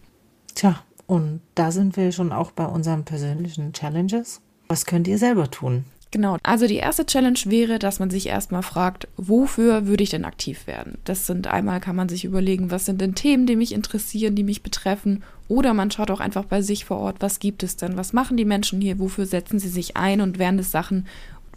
Tja, 0.53 0.81
und 1.07 1.41
da 1.55 1.71
sind 1.71 1.97
wir 1.97 2.11
schon 2.11 2.31
auch 2.31 2.51
bei 2.51 2.65
unseren 2.65 3.05
persönlichen 3.05 3.73
Challenges. 3.73 4.41
Was 4.67 4.85
könnt 4.85 5.07
ihr 5.07 5.17
selber 5.17 5.49
tun? 5.49 5.85
Genau, 6.11 6.37
also 6.43 6.65
die 6.65 6.77
erste 6.77 7.05
Challenge 7.05 7.39
wäre, 7.45 7.77
dass 7.77 7.99
man 7.99 8.09
sich 8.09 8.27
erstmal 8.27 8.63
fragt, 8.63 9.09
wofür 9.17 9.85
würde 9.85 10.03
ich 10.03 10.11
denn 10.11 10.23
aktiv 10.23 10.65
werden? 10.65 10.97
Das 11.03 11.27
sind 11.27 11.47
einmal 11.47 11.81
kann 11.81 11.97
man 11.97 12.07
sich 12.07 12.23
überlegen, 12.23 12.71
was 12.71 12.85
sind 12.85 13.01
denn 13.01 13.15
Themen, 13.15 13.47
die 13.47 13.57
mich 13.57 13.73
interessieren, 13.73 14.33
die 14.33 14.45
mich 14.45 14.63
betreffen 14.63 15.23
oder 15.47 15.73
man 15.73 15.91
schaut 15.91 16.11
auch 16.11 16.19
einfach 16.19 16.45
bei 16.45 16.61
sich 16.61 16.85
vor 16.85 16.97
Ort, 16.97 17.17
was 17.19 17.39
gibt 17.39 17.63
es 17.63 17.77
denn? 17.77 17.97
Was 17.97 18.13
machen 18.13 18.37
die 18.37 18.45
Menschen 18.45 18.81
hier? 18.81 18.99
Wofür 18.99 19.25
setzen 19.25 19.59
sie 19.59 19.69
sich 19.69 19.95
ein? 19.95 20.21
Und 20.21 20.39
wären 20.39 20.57
das 20.57 20.71
Sachen, 20.71 21.07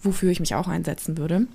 wofür 0.03 0.31
ich 0.31 0.41
mich 0.41 0.55
auch 0.55 0.69
einsetzen 0.69 1.17
würde? 1.17 1.47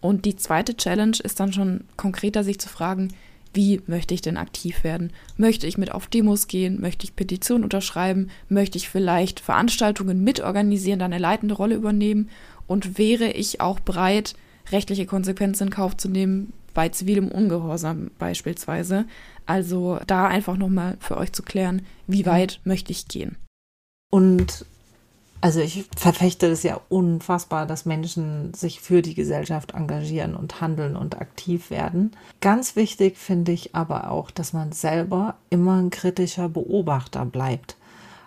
Und 0.00 0.24
die 0.24 0.36
zweite 0.36 0.76
Challenge 0.76 1.16
ist 1.22 1.40
dann 1.40 1.52
schon 1.52 1.84
konkreter, 1.96 2.44
sich 2.44 2.58
zu 2.58 2.68
fragen, 2.68 3.08
wie 3.54 3.80
möchte 3.86 4.14
ich 4.14 4.20
denn 4.20 4.36
aktiv 4.36 4.84
werden? 4.84 5.12
Möchte 5.36 5.66
ich 5.66 5.78
mit 5.78 5.92
auf 5.92 6.08
Demos 6.08 6.48
gehen? 6.48 6.80
Möchte 6.80 7.04
ich 7.04 7.16
Petitionen 7.16 7.64
unterschreiben? 7.64 8.28
Möchte 8.48 8.76
ich 8.76 8.88
vielleicht 8.88 9.40
Veranstaltungen 9.40 10.22
mitorganisieren, 10.24 10.98
da 10.98 11.04
eine 11.04 11.18
leitende 11.18 11.54
Rolle 11.54 11.76
übernehmen? 11.76 12.28
Und 12.66 12.98
wäre 12.98 13.30
ich 13.30 13.60
auch 13.60 13.78
bereit, 13.80 14.34
rechtliche 14.72 15.06
Konsequenzen 15.06 15.68
in 15.68 15.70
Kauf 15.70 15.96
zu 15.96 16.08
nehmen, 16.08 16.52
bei 16.74 16.88
zivilem 16.90 17.28
Ungehorsam 17.28 18.10
beispielsweise? 18.18 19.06
Also 19.46 19.98
da 20.06 20.26
einfach 20.26 20.56
nochmal 20.56 20.96
für 21.00 21.16
euch 21.16 21.32
zu 21.32 21.42
klären, 21.42 21.82
wie 22.06 22.26
weit 22.26 22.60
möchte 22.64 22.92
ich 22.92 23.08
gehen? 23.08 23.36
Und 24.10 24.66
also 25.44 25.60
ich 25.60 25.84
verfechte 25.94 26.46
es 26.46 26.62
ja 26.62 26.80
unfassbar, 26.88 27.66
dass 27.66 27.84
Menschen 27.84 28.54
sich 28.54 28.80
für 28.80 29.02
die 29.02 29.14
Gesellschaft 29.14 29.74
engagieren 29.74 30.34
und 30.36 30.62
handeln 30.62 30.96
und 30.96 31.20
aktiv 31.20 31.68
werden. 31.68 32.12
Ganz 32.40 32.76
wichtig 32.76 33.18
finde 33.18 33.52
ich 33.52 33.74
aber 33.74 34.10
auch, 34.10 34.30
dass 34.30 34.54
man 34.54 34.72
selber 34.72 35.36
immer 35.50 35.76
ein 35.76 35.90
kritischer 35.90 36.48
Beobachter 36.48 37.26
bleibt. 37.26 37.76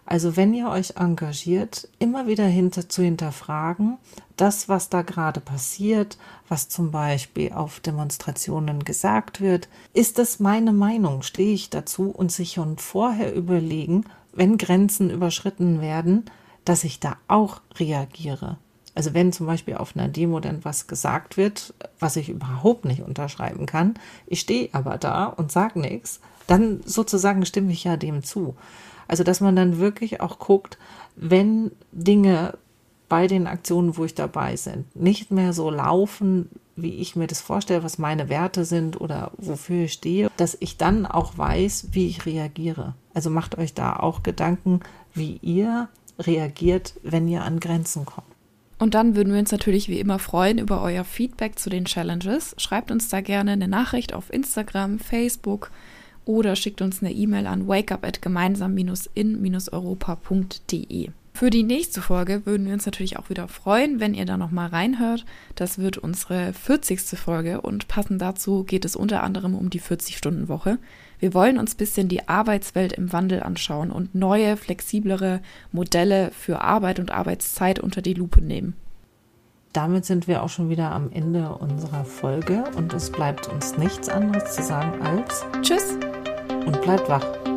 Also 0.09 0.37
wenn 0.37 0.53
ihr 0.53 0.69
euch 0.69 0.93
engagiert, 0.95 1.89
immer 1.99 2.27
wieder 2.27 2.45
hinter, 2.45 2.87
zu 2.87 3.03
hinterfragen, 3.03 3.97
das, 4.37 4.69
was 4.69 4.87
da 4.87 5.01
gerade 5.01 5.41
passiert, 5.41 6.17
was 6.47 6.69
zum 6.69 6.91
Beispiel 6.91 7.51
auf 7.51 7.81
Demonstrationen 7.81 8.85
gesagt 8.85 9.41
wird, 9.41 9.67
ist 9.93 10.17
das 10.17 10.39
meine 10.39 10.71
Meinung, 10.71 11.23
stehe 11.23 11.53
ich 11.53 11.69
dazu 11.69 12.09
und 12.09 12.31
sich 12.31 12.53
schon 12.53 12.77
vorher 12.77 13.35
überlegen, 13.35 14.05
wenn 14.31 14.57
Grenzen 14.57 15.09
überschritten 15.09 15.81
werden, 15.81 16.23
dass 16.63 16.85
ich 16.85 17.01
da 17.01 17.17
auch 17.27 17.59
reagiere. 17.77 18.57
Also 18.95 19.13
wenn 19.13 19.33
zum 19.33 19.45
Beispiel 19.45 19.75
auf 19.75 19.93
einer 19.93 20.07
Demo 20.07 20.39
dann 20.39 20.63
was 20.63 20.87
gesagt 20.87 21.35
wird, 21.35 21.73
was 21.99 22.15
ich 22.15 22.29
überhaupt 22.29 22.85
nicht 22.85 23.01
unterschreiben 23.01 23.65
kann, 23.65 23.95
ich 24.25 24.39
stehe 24.39 24.69
aber 24.71 24.97
da 24.97 25.25
und 25.25 25.51
sage 25.51 25.81
nichts, 25.81 26.21
dann 26.47 26.79
sozusagen 26.85 27.45
stimme 27.45 27.73
ich 27.73 27.83
ja 27.83 27.97
dem 27.97 28.23
zu. 28.23 28.55
Also 29.07 29.23
dass 29.23 29.41
man 29.41 29.55
dann 29.55 29.79
wirklich 29.79 30.21
auch 30.21 30.39
guckt, 30.39 30.77
wenn 31.15 31.71
Dinge 31.91 32.57
bei 33.09 33.27
den 33.27 33.47
Aktionen, 33.47 33.97
wo 33.97 34.05
ich 34.05 34.15
dabei 34.15 34.55
sind, 34.55 34.93
nicht 34.95 35.31
mehr 35.31 35.53
so 35.53 35.69
laufen, 35.69 36.49
wie 36.75 36.95
ich 36.95 37.15
mir 37.15 37.27
das 37.27 37.41
vorstelle, 37.41 37.83
was 37.83 37.97
meine 37.97 38.29
Werte 38.29 38.65
sind 38.65 38.99
oder 39.01 39.31
wofür 39.37 39.85
ich 39.85 39.93
stehe, 39.93 40.29
dass 40.37 40.57
ich 40.59 40.77
dann 40.77 41.05
auch 41.05 41.37
weiß, 41.37 41.87
wie 41.91 42.07
ich 42.07 42.25
reagiere. 42.25 42.93
Also 43.13 43.29
macht 43.29 43.57
euch 43.57 43.73
da 43.73 43.95
auch 43.95 44.23
Gedanken, 44.23 44.81
wie 45.13 45.39
ihr 45.41 45.89
reagiert, 46.19 46.93
wenn 47.01 47.27
ihr 47.27 47.43
an 47.43 47.59
Grenzen 47.59 48.05
kommt. 48.05 48.27
Und 48.79 48.93
dann 48.93 49.15
würden 49.15 49.33
wir 49.33 49.39
uns 49.39 49.51
natürlich 49.51 49.89
wie 49.89 49.99
immer 49.99 50.19
freuen 50.19 50.59
über 50.59 50.81
euer 50.83 51.03
Feedback 51.03 51.57
zu 51.57 51.71
den 51.71 51.85
Challenges. 51.85 52.53
Schreibt 52.59 52.91
uns 52.91 53.09
da 53.09 53.21
gerne 53.21 53.51
eine 53.51 53.67
Nachricht 53.67 54.13
auf 54.13 54.31
Instagram, 54.31 54.99
Facebook 54.99 55.71
oder 56.27 56.55
schickt 56.55 56.81
uns 56.81 57.01
eine 57.01 57.11
E-Mail 57.11 57.47
an 57.47 57.67
wakeup 57.67 58.05
at 58.05 58.21
gemeinsam-in-europa.de. 58.21 61.09
Für 61.37 61.51
die 61.51 61.61
nächste 61.61 62.01
Folge 62.01 62.47
würden 62.47 62.65
wir 62.65 62.73
uns 62.73 62.87
natürlich 62.87 63.19
auch 63.19 63.29
wieder 63.29 63.47
freuen, 63.47 63.99
wenn 63.99 64.15
ihr 64.15 64.25
da 64.25 64.37
nochmal 64.37 64.69
reinhört. 64.69 65.23
Das 65.53 65.77
wird 65.77 65.99
unsere 65.99 66.51
40. 66.51 66.99
Folge 67.19 67.61
und 67.61 67.87
passend 67.87 68.19
dazu 68.19 68.63
geht 68.63 68.85
es 68.85 68.95
unter 68.95 69.21
anderem 69.21 69.53
um 69.53 69.69
die 69.69 69.79
40-Stunden-Woche. 69.79 70.79
Wir 71.19 71.35
wollen 71.35 71.59
uns 71.59 71.75
ein 71.75 71.77
bisschen 71.77 72.07
die 72.07 72.27
Arbeitswelt 72.27 72.93
im 72.93 73.13
Wandel 73.13 73.43
anschauen 73.43 73.91
und 73.91 74.15
neue, 74.15 74.57
flexiblere 74.57 75.41
Modelle 75.71 76.31
für 76.31 76.61
Arbeit 76.61 76.99
und 76.99 77.11
Arbeitszeit 77.11 77.79
unter 77.79 78.01
die 78.01 78.15
Lupe 78.15 78.41
nehmen. 78.41 78.75
Damit 79.73 80.05
sind 80.05 80.27
wir 80.27 80.41
auch 80.41 80.49
schon 80.49 80.71
wieder 80.71 80.91
am 80.91 81.11
Ende 81.11 81.49
unserer 81.49 82.03
Folge 82.03 82.63
und 82.75 82.95
es 82.95 83.11
bleibt 83.11 83.47
uns 83.47 83.77
nichts 83.77 84.09
anderes 84.09 84.55
zu 84.55 84.63
sagen 84.63 84.99
als 85.03 85.45
Tschüss 85.61 85.99
und 86.67 86.82
bleibt 86.82 87.10
wach. 87.10 87.56